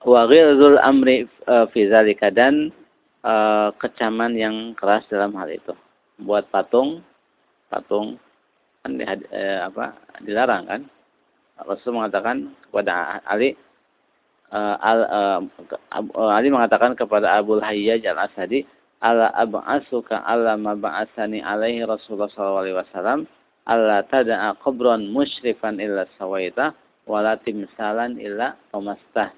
wa 0.07 0.23
ghilzul 0.31 0.79
amri 0.79 1.27
uh, 1.51 1.67
fi 1.75 1.91
dan 2.31 2.71
uh, 3.27 3.75
kecaman 3.83 4.39
yang 4.39 4.77
keras 4.79 5.03
dalam 5.11 5.35
hal 5.35 5.51
itu. 5.51 5.75
Buat 6.23 6.47
patung 6.55 7.03
patung 7.67 8.23
kan 8.95 9.21
uh, 9.35 9.59
apa 9.67 9.85
dilarang 10.23 10.65
kan? 10.71 10.81
Rasul 11.67 11.97
mengatakan 11.97 12.53
kepada 12.69 13.19
Ali 13.27 13.57
uh, 14.55 14.77
al, 14.79 15.01
uh, 15.09 16.31
Ali 16.31 16.53
mengatakan 16.53 16.95
kepada 16.95 17.41
Abu 17.41 17.59
Hayyaj 17.59 18.05
al-Asadi 18.07 18.63
ala 19.01 19.33
ab'asuka 19.35 20.23
ala 20.25 20.57
ma 20.57 20.77
ba'asani 20.77 21.41
alaihi 21.45 21.85
Rasulullah 21.85 22.31
sallallahu 22.33 22.63
alaihi 22.65 22.79
wasallam 22.81 23.19
alla 23.69 24.05
tada'a 24.05 24.57
qabran 24.61 25.13
musyrifan 25.13 25.83
illa 25.83 26.09
sawaita 26.17 26.73
wala 27.05 27.37
timsalan 27.41 28.17
illa 28.17 28.57
tamastah 28.73 29.33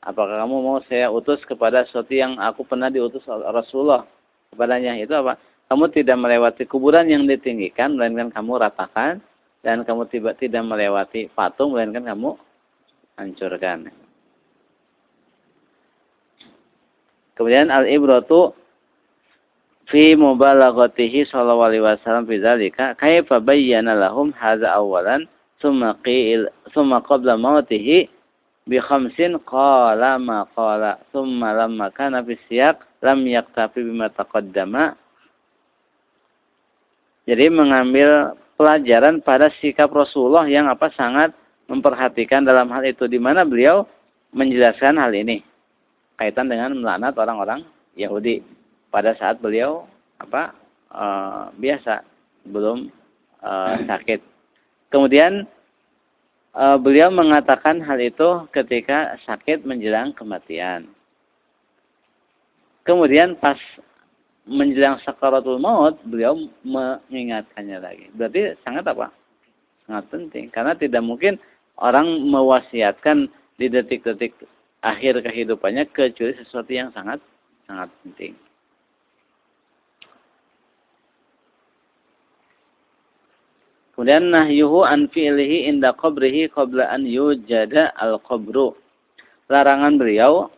Apakah 0.00 0.40
kamu 0.40 0.56
mau 0.64 0.80
saya 0.88 1.12
utus 1.12 1.44
kepada 1.44 1.84
sesuatu 1.84 2.16
yang 2.16 2.40
aku 2.40 2.64
pernah 2.64 2.88
diutus 2.88 3.20
Rasulullah 3.28 4.08
kepadanya? 4.48 4.96
Itu 4.96 5.12
apa? 5.12 5.36
Kamu 5.70 5.86
tidak 5.94 6.18
melewati 6.18 6.66
kuburan 6.66 7.06
yang 7.06 7.30
ditinggikan, 7.30 7.94
melainkan 7.94 8.34
kamu 8.34 8.58
ratakan. 8.58 9.22
Dan 9.62 9.86
kamu 9.86 10.10
tiba 10.10 10.34
tidak 10.34 10.66
melewati 10.66 11.30
patung, 11.30 11.78
melainkan 11.78 12.02
kamu 12.10 12.34
hancurkan. 13.14 13.94
Kemudian 17.38 17.70
al-ibratu 17.70 18.52
fi 19.86 20.18
mubalaghatihi 20.18 21.30
sallallahu 21.30 21.66
alaihi 21.66 21.84
wasallam 21.86 22.24
fi 22.26 22.36
dzalika 22.38 22.94
kaifa 22.94 23.42
bayyana 23.42 23.98
lahum 23.98 24.30
hadza 24.36 24.70
awalan 24.70 25.26
thumma 25.58 25.98
qil 26.06 26.46
thumma 26.70 27.02
qabla 27.02 27.34
mautihi 27.34 28.06
bi 28.70 28.76
khamsin 28.78 29.40
qala 29.42 30.20
ma 30.20 30.46
qala 30.54 31.00
thumma 31.10 31.56
lamma 31.56 31.90
kana 31.90 32.22
fi 32.22 32.38
siyaq 32.46 32.78
lam 33.02 33.26
yaktafi 33.26 33.82
bima 33.82 34.12
taqaddama 34.14 34.94
jadi 37.24 37.52
mengambil 37.52 38.38
pelajaran 38.56 39.20
pada 39.20 39.48
sikap 39.60 39.88
Rasulullah 39.92 40.44
yang 40.48 40.68
apa 40.68 40.92
sangat 40.96 41.32
memperhatikan 41.68 42.44
dalam 42.44 42.68
hal 42.72 42.84
itu 42.84 43.08
di 43.08 43.20
mana 43.20 43.46
beliau 43.46 43.86
menjelaskan 44.36 45.00
hal 45.00 45.12
ini 45.14 45.40
kaitan 46.20 46.50
dengan 46.52 46.76
melaknat 46.76 47.16
orang-orang 47.16 47.60
Yahudi 47.96 48.44
pada 48.92 49.16
saat 49.16 49.40
beliau 49.40 49.88
apa 50.20 50.52
e, 50.92 51.04
biasa 51.56 52.04
belum 52.50 52.92
e, 53.40 53.50
sakit. 53.88 54.20
Kemudian 54.90 55.46
uh, 56.54 56.76
beliau 56.78 57.10
mengatakan 57.12 57.78
hal 57.82 57.98
itu 58.02 58.46
ketika 58.50 59.14
sakit 59.26 59.62
menjelang 59.62 60.10
kematian. 60.14 60.90
Kemudian 62.82 63.38
pas 63.38 63.60
menjelang 64.48 65.00
sakaratul 65.04 65.60
maut, 65.60 66.00
beliau 66.06 66.36
mengingatkannya 66.64 67.78
lagi. 67.80 68.06
Berarti 68.16 68.56
sangat 68.64 68.88
apa? 68.88 69.12
Sangat 69.84 70.04
penting. 70.08 70.48
Karena 70.48 70.72
tidak 70.76 71.02
mungkin 71.04 71.36
orang 71.80 72.06
mewasiatkan 72.28 73.28
di 73.60 73.66
detik-detik 73.68 74.32
akhir 74.80 75.20
kehidupannya 75.20 75.84
kecuali 75.92 76.32
sesuatu 76.40 76.72
yang 76.72 76.88
sangat 76.96 77.20
sangat 77.68 77.92
penting. 78.00 78.32
Kemudian 83.92 84.32
nahyuhu 84.32 84.80
an 84.80 85.12
fi'lihi 85.12 85.68
inda 85.68 85.92
qabrihi 85.92 86.48
qabla 86.48 86.88
an 86.88 87.04
yujada 87.04 87.92
al-qabru. 88.00 88.72
Larangan 89.52 90.00
beliau 90.00 90.48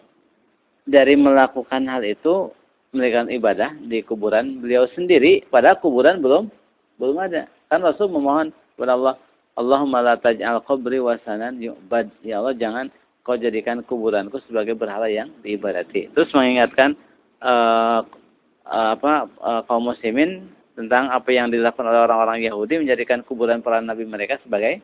dari 0.87 1.19
melakukan 1.19 1.91
hal 1.91 2.07
itu 2.07 2.55
melakukan 2.93 3.33
ibadah 3.33 3.71
di 3.89 4.05
kuburan 4.05 4.61
beliau 4.61 4.85
sendiri 4.93 5.45
pada 5.49 5.77
kuburan 5.77 6.21
belum 6.21 6.53
belum 7.01 7.17
ada. 7.19 7.49
Kan 7.73 7.81
Rasul 7.81 8.13
memohon 8.13 8.53
kepada 8.77 8.93
Allah, 8.95 9.15
Allahumma 9.57 10.05
la 10.05 10.15
taj'al 10.21 10.61
qabri 10.69 11.01
wasanan 11.01 11.57
yu'bad. 11.57 12.13
Ya 12.21 12.39
Allah 12.45 12.53
jangan 12.57 12.93
kau 13.25 13.41
jadikan 13.41 13.81
kuburanku 13.81 14.39
sebagai 14.45 14.77
berhala 14.77 15.09
yang 15.09 15.33
diibadati. 15.41 16.13
Terus 16.13 16.29
mengingatkan 16.37 16.93
uh, 17.41 18.05
apa 18.69 19.27
uh, 19.41 19.61
kaum 19.67 19.89
muslimin 19.89 20.53
tentang 20.79 21.13
apa 21.13 21.29
yang 21.29 21.53
dilakukan 21.53 21.85
oleh 21.85 22.01
orang-orang 22.09 22.45
Yahudi 22.45 22.81
menjadikan 22.81 23.21
kuburan 23.27 23.61
para 23.61 23.83
nabi 23.85 24.09
mereka 24.09 24.41
sebagai 24.41 24.81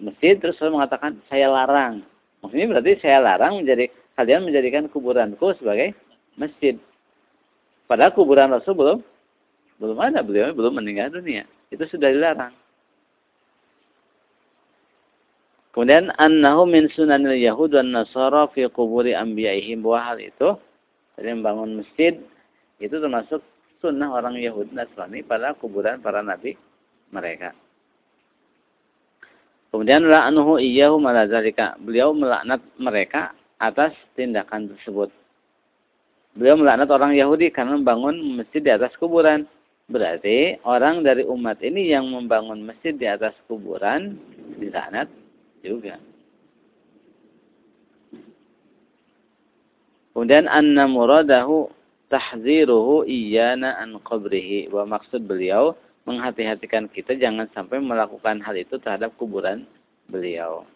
masjid 0.00 0.40
terus 0.40 0.56
saya 0.56 0.72
mengatakan 0.72 1.20
saya 1.28 1.52
larang 1.52 2.00
maksudnya 2.40 2.68
berarti 2.72 2.92
saya 3.04 3.20
larang 3.20 3.60
menjadi 3.60 3.92
kalian 4.16 4.48
menjadikan 4.48 4.84
kuburanku 4.88 5.52
sebagai 5.60 5.92
masjid 6.40 6.80
padahal 7.86 8.12
kuburan 8.12 8.54
Rasul 8.54 8.74
belum 8.74 8.98
belum 9.82 9.98
ada 10.02 10.20
beliau 10.22 10.52
belum 10.52 10.78
meninggal 10.82 11.14
dunia 11.14 11.48
itu 11.72 11.82
sudah 11.88 12.12
dilarang 12.12 12.54
kemudian 15.74 16.12
annahu 16.20 16.68
min 16.68 16.90
sunanil 16.92 17.34
yahud 17.34 17.72
dan 17.72 17.90
nasara 17.94 18.46
fi 18.52 18.68
kuburi 18.70 19.16
anbiya'ihim 19.16 19.82
bahwa 19.82 20.14
hal 20.14 20.18
itu 20.22 20.58
jadi 21.16 21.32
membangun 21.32 21.80
masjid 21.80 22.20
itu 22.76 22.96
termasuk 23.00 23.40
sunnah 23.80 24.12
orang 24.12 24.36
Yahudi 24.36 24.76
Nasrani 24.76 25.24
pada 25.24 25.56
kuburan 25.56 26.00
para 26.04 26.20
nabi 26.20 26.56
mereka. 27.08 27.56
Kemudian 29.72 30.08
la'anuhu 30.08 30.60
iyyahu 30.60 30.96
malazalika. 31.00 31.76
Beliau 31.80 32.12
melaknat 32.16 32.60
mereka 32.80 33.32
atas 33.60 33.92
tindakan 34.16 34.72
tersebut. 34.72 35.12
Beliau 36.36 36.60
melaknat 36.60 36.92
orang 36.92 37.16
Yahudi 37.16 37.48
karena 37.48 37.80
membangun 37.80 38.36
masjid 38.36 38.60
di 38.60 38.68
atas 38.68 38.92
kuburan. 39.00 39.48
Berarti 39.88 40.60
orang 40.68 41.00
dari 41.00 41.24
umat 41.24 41.62
ini 41.64 41.88
yang 41.88 42.12
membangun 42.12 42.60
masjid 42.60 42.92
di 42.92 43.08
atas 43.08 43.32
kuburan 43.48 44.20
dilaknat 44.60 45.08
juga. 45.64 45.96
Kemudian 50.12 50.44
anna 50.48 50.84
muradahu 50.84 51.72
tahziruhu 52.12 53.08
iyana 53.08 53.80
an 53.80 53.96
qabrihi. 54.04 54.68
Bahwa 54.68 55.00
maksud 55.00 55.24
beliau 55.24 55.72
menghati-hatikan 56.04 56.92
kita 56.92 57.16
jangan 57.16 57.48
sampai 57.56 57.80
melakukan 57.80 58.44
hal 58.44 58.60
itu 58.60 58.76
terhadap 58.76 59.16
kuburan 59.16 59.64
beliau. 60.12 60.68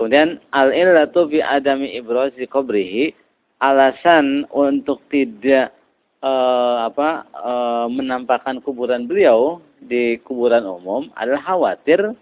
Kemudian 0.00 0.40
al-illatu 0.54 1.28
fi 1.28 1.44
adami 1.44 1.92
ibrazi 1.92 2.46
qabrihi 2.48 3.27
alasan 3.58 4.46
untuk 4.54 5.02
tidak 5.10 5.74
uh, 6.22 6.86
apa 6.86 7.26
uh, 7.34 7.86
menampakkan 7.90 8.62
kuburan 8.62 9.06
beliau 9.10 9.58
di 9.82 10.18
kuburan 10.22 10.66
umum 10.66 11.10
adalah 11.14 11.42
khawatir 11.42 12.14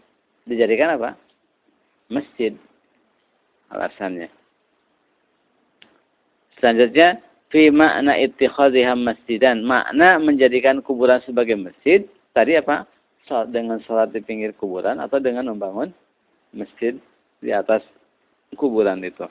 dijadikan 0.49 0.97
apa? 0.97 1.17
masjid. 2.07 2.55
Alasannya. 3.67 4.31
Selanjutnya 6.57 7.19
fi 7.51 7.69
makna 7.69 8.15
ittikhadhiha 8.15 8.95
masjidan. 8.95 9.67
Makna 9.67 10.23
menjadikan 10.23 10.79
kuburan 10.81 11.19
sebagai 11.27 11.59
masjid 11.59 12.07
tadi 12.31 12.55
apa? 12.57 12.87
Dengan 13.51 13.83
salat 13.83 14.15
di 14.15 14.23
pinggir 14.23 14.55
kuburan 14.55 15.03
atau 15.03 15.19
dengan 15.19 15.51
membangun 15.51 15.91
masjid 16.55 16.95
di 17.43 17.51
atas 17.51 17.83
kuburan 18.55 19.03
itu. 19.03 19.27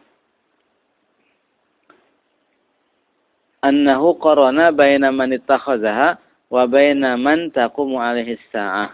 Annahu 3.66 4.22
qarana 4.22 4.70
baina 4.70 5.10
man 5.10 5.34
ittakhadhaha 5.34 6.22
wa 6.54 6.64
baina 6.70 7.18
man 7.18 7.50
taqumu 7.50 7.98
alaihi 7.98 8.38
sa'ah. 8.54 8.94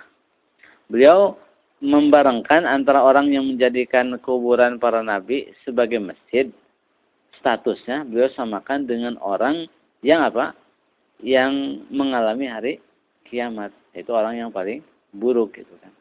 Beliau 0.87 1.35
membarengkan 1.83 2.63
antara 2.63 3.03
orang 3.03 3.27
yang 3.35 3.43
menjadikan 3.51 4.15
kuburan 4.23 4.79
para 4.79 5.03
nabi 5.03 5.51
sebagai 5.67 5.99
masjid 5.99 6.47
statusnya 7.41 8.07
beliau 8.07 8.31
samakan 8.31 8.87
dengan 8.87 9.19
orang 9.19 9.67
yang 9.99 10.23
apa? 10.23 10.55
Yang 11.19 11.83
mengalami 11.91 12.47
hari 12.47 12.73
kiamat. 13.27 13.75
Itu 13.91 14.15
orang 14.15 14.39
yang 14.39 14.49
paling 14.55 14.79
buruk 15.11 15.59
gitu 15.59 15.75
kan. 15.83 15.91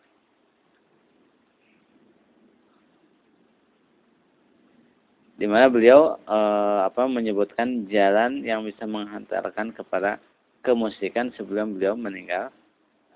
Di 5.40 5.48
mana 5.48 5.72
beliau 5.72 6.20
e, 6.28 6.38
apa 6.84 7.08
menyebutkan 7.08 7.88
jalan 7.88 8.44
yang 8.44 8.60
bisa 8.60 8.84
menghantarkan 8.84 9.72
kepada 9.72 10.20
kemusikan 10.60 11.32
sebelum 11.32 11.80
beliau 11.80 11.96
meninggal 11.96 12.52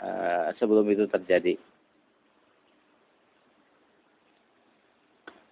e, 0.01 0.09
sebelum 0.57 0.89
itu 0.89 1.05
terjadi. 1.05 1.61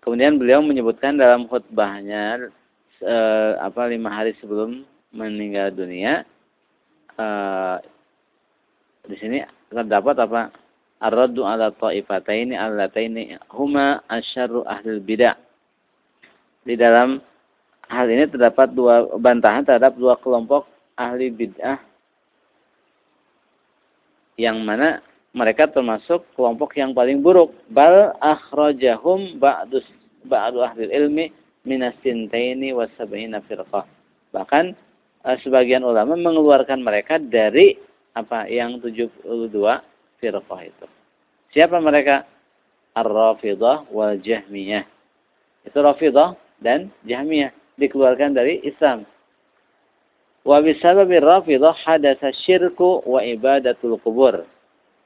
Kemudian 0.03 0.41
beliau 0.41 0.65
menyebutkan 0.65 1.15
dalam 1.15 1.47
khutbahnya 1.47 2.51
uh, 3.07 3.53
apa 3.63 3.87
lima 3.91 4.11
hari 4.11 4.35
sebelum 4.39 4.83
meninggal 5.15 5.71
dunia 5.75 6.27
uh, 7.19 7.79
di 9.07 9.17
sini 9.19 9.39
terdapat 9.71 10.17
apa 10.23 10.41
ar-raddu 11.03 11.43
ala 11.43 11.75
ta'ifataini 11.75 12.55
allataini 12.55 13.39
huma 13.55 14.03
asyarru 14.07 14.63
ahlul 14.67 15.03
bidah. 15.03 15.39
Di 16.63 16.79
dalam 16.79 17.19
hal 17.91 18.07
ini 18.07 18.31
terdapat 18.31 18.71
dua 18.73 19.11
bantahan 19.19 19.67
terhadap 19.67 19.99
dua 19.99 20.15
kelompok 20.23 20.71
ahli 20.95 21.29
bid'ah 21.29 21.81
yang 24.41 24.63
mana 24.65 25.03
mereka 25.33 25.69
termasuk 25.69 26.25
kelompok 26.37 26.77
yang 26.77 26.93
paling 26.93 27.25
buruk. 27.25 27.53
Bal 27.73 28.13
akhrajahum 28.21 29.41
ba'dus 29.41 29.85
ba'du 30.29 30.61
ahli 30.61 30.89
ilmi 30.93 31.33
minas 31.65 31.97
sintaini 32.05 32.77
wa 32.77 32.85
sab'ina 33.01 33.41
firqah. 33.49 33.89
Bahkan 34.33 34.65
uh, 35.25 35.37
sebagian 35.41 35.83
ulama 35.83 36.17
mengeluarkan 36.17 36.85
mereka 36.85 37.17
dari 37.17 37.81
apa 38.13 38.45
yang 38.49 38.77
72 38.81 39.25
firqah 40.21 40.61
itu. 40.63 40.87
Siapa 41.53 41.81
mereka? 41.81 42.29
Ar-Rafidah 42.93 43.89
wal 43.89 44.21
Jahmiyah. 44.21 44.85
Itu 45.65 45.81
Rafidah 45.81 46.37
dan 46.63 46.89
Jahmiyah 47.05 47.51
dikeluarkan 47.77 48.39
dari 48.39 48.63
Islam. 48.63 49.05
Wa 50.43 50.59
bisababi 50.59 51.23
Rafidah 51.23 51.75
hadasa 51.87 52.35
syirku 52.47 53.03
wa 53.07 53.23
ibadatul 53.23 53.99
kubur. 54.03 54.43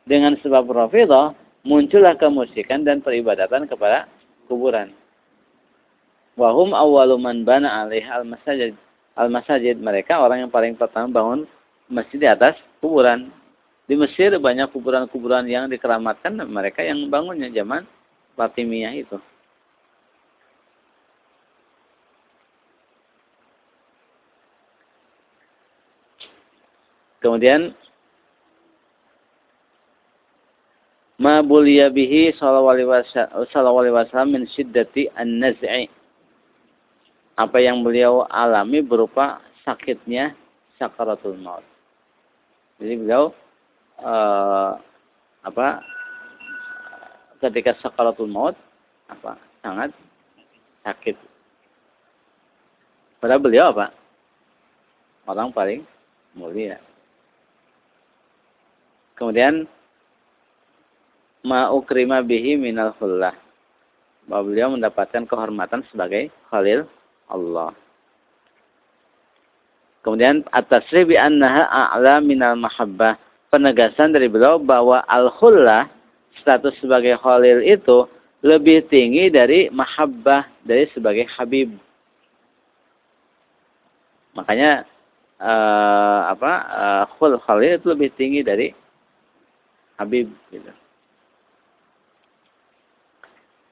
Dengan 0.06 0.36
sebab 0.40 0.64
Rafidah 0.68 1.36
muncullah 1.66 2.14
kemusyrikan 2.16 2.86
dan 2.86 3.02
peribadatan 3.02 3.68
kepada 3.68 4.08
kuburan. 4.46 4.94
Wahum 6.36 6.76
awwalu 6.76 7.16
man 7.16 7.42
bana 7.42 7.84
alaih 7.84 8.04
al-masajid. 8.04 8.76
Al-masajid 9.16 9.80
mereka 9.80 10.20
orang 10.20 10.44
yang 10.44 10.52
paling 10.52 10.76
pertama 10.76 11.08
bangun 11.08 11.40
masjid 11.88 12.20
di 12.20 12.28
atas 12.28 12.54
kuburan. 12.84 13.32
Di 13.86 13.94
Mesir 13.94 14.34
banyak 14.36 14.74
kuburan-kuburan 14.74 15.46
yang 15.46 15.70
dikeramatkan 15.70 16.36
mereka 16.50 16.82
yang 16.82 17.06
membangunnya 17.06 17.48
zaman 17.54 17.86
Fatimiyah 18.34 18.92
itu. 18.98 19.16
Kemudian 27.26 27.74
ma 31.18 31.42
buliya 31.42 31.90
bihi 31.90 32.30
sallallahu 32.38 32.70
alaihi 32.70 33.90
wasallam 33.90 34.30
min 34.30 34.46
syiddati 34.54 35.10
an-naz'i. 35.18 35.90
Apa 37.34 37.58
yang 37.58 37.82
beliau 37.82 38.30
alami 38.30 38.78
berupa 38.78 39.42
sakitnya 39.66 40.38
sakaratul 40.78 41.34
maut. 41.42 41.66
Jadi 42.78 42.94
beliau 42.94 43.34
uh, 43.98 44.78
apa 45.42 45.82
ketika 47.42 47.74
sakaratul 47.82 48.30
maut 48.30 48.54
apa 49.10 49.34
sangat 49.66 49.90
sakit. 50.86 51.18
Padahal 53.18 53.42
beliau 53.42 53.74
apa? 53.74 53.90
Orang 55.26 55.50
paling 55.50 55.82
mulia. 56.38 56.78
Kemudian 59.16 59.64
ma'ukrima 61.42 62.20
bihi 62.20 62.60
minal 62.60 62.92
khullah. 63.00 63.32
Bahwa 64.28 64.52
beliau 64.52 64.68
mendapatkan 64.76 65.24
kehormatan 65.24 65.82
sebagai 65.88 66.28
khalil 66.52 66.84
Allah. 67.32 67.72
Kemudian 70.06 70.46
atas 70.54 70.86
bi 70.92 71.18
annaha 71.18 71.66
a'la 71.66 72.22
minal 72.22 72.54
mahabbah 72.54 73.18
penegasan 73.50 74.14
dari 74.14 74.30
beliau 74.30 74.60
bahwa 74.60 75.02
al-khullah 75.10 75.90
status 76.38 76.76
sebagai 76.78 77.18
khalil 77.18 77.64
itu 77.64 78.06
lebih 78.44 78.86
tinggi 78.86 79.32
dari 79.32 79.72
mahabbah 79.72 80.46
dari 80.62 80.86
sebagai 80.94 81.26
habib. 81.34 81.74
Makanya 84.36 84.84
uh, 85.40 86.20
apa 86.30 86.52
uh, 86.68 87.04
khul 87.16 87.40
khalil 87.42 87.80
itu 87.80 87.86
lebih 87.90 88.10
tinggi 88.14 88.44
dari 88.44 88.70
habib 89.96 90.28
gitu. 90.52 90.72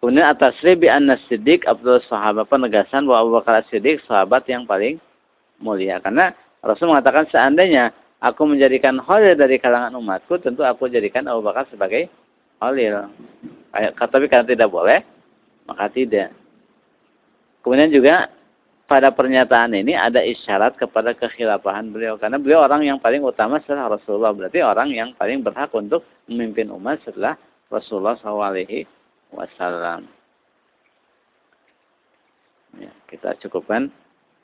Kemudian 0.05 0.29
atas 0.29 0.53
ribi 0.61 0.93
anna 0.93 1.17
siddiq 1.33 1.65
Abdul 1.65 2.05
sahabat 2.05 2.45
penegasan 2.53 3.09
bahwa 3.09 3.25
Abu 3.25 3.31
Bakar 3.41 3.65
siddiq 3.73 4.05
sahabat 4.05 4.45
yang 4.53 4.69
paling 4.69 5.01
mulia. 5.65 5.97
Karena 6.05 6.37
Rasul 6.61 6.93
mengatakan 6.93 7.25
seandainya 7.33 7.89
aku 8.21 8.45
menjadikan 8.45 9.01
khalil 9.01 9.33
dari 9.33 9.57
kalangan 9.57 9.97
umatku, 9.97 10.37
tentu 10.45 10.61
aku 10.61 10.93
jadikan 10.93 11.25
Abu 11.25 11.41
Bakar 11.41 11.65
sebagai 11.73 12.13
khalil. 12.61 13.09
Tapi 13.73 14.29
karena 14.29 14.45
tidak 14.45 14.69
boleh, 14.69 15.01
maka 15.65 15.89
tidak. 15.89 16.37
Kemudian 17.65 17.89
juga 17.89 18.29
pada 18.85 19.09
pernyataan 19.11 19.73
ini 19.73 19.97
ada 19.97 20.21
isyarat 20.21 20.77
kepada 20.77 21.17
kekhilafahan 21.17 21.89
beliau. 21.89 22.21
Karena 22.21 22.37
beliau 22.37 22.65
orang 22.65 22.85
yang 22.85 22.99
paling 23.01 23.25
utama 23.25 23.61
setelah 23.65 23.97
Rasulullah. 23.97 24.37
Berarti 24.37 24.61
orang 24.61 24.93
yang 24.93 25.11
paling 25.17 25.41
berhak 25.41 25.73
untuk 25.73 26.05
memimpin 26.29 26.69
umat 26.73 27.01
setelah 27.05 27.37
Rasulullah 27.73 28.17
SAW. 28.21 30.05
Ya, 32.75 32.93
kita 33.09 33.39
cukupkan. 33.41 33.89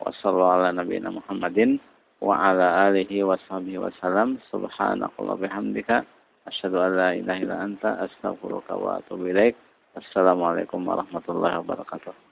Wassalamualaikum 0.01 1.21
Muhammadin 1.21 1.77
wa 2.21 2.37
ala 2.37 2.93
alihi 2.93 3.25
wa 3.25 3.37
sahbihi 3.49 3.81
wasallam 3.81 4.37
subhanakallah 4.53 5.41
bihamdika 5.41 6.05
asyhadu 6.45 6.77
an 6.77 6.93
la 6.97 7.11
ilaha 7.17 7.41
illa 7.41 7.57
anta 7.65 7.97
astaghfiruka 8.05 8.77
wa 8.77 9.01
atubu 9.01 9.33
ilaik 9.33 9.57
assalamualaikum 9.97 10.85
warahmatullahi 10.85 11.65
wabarakatuh 11.65 12.30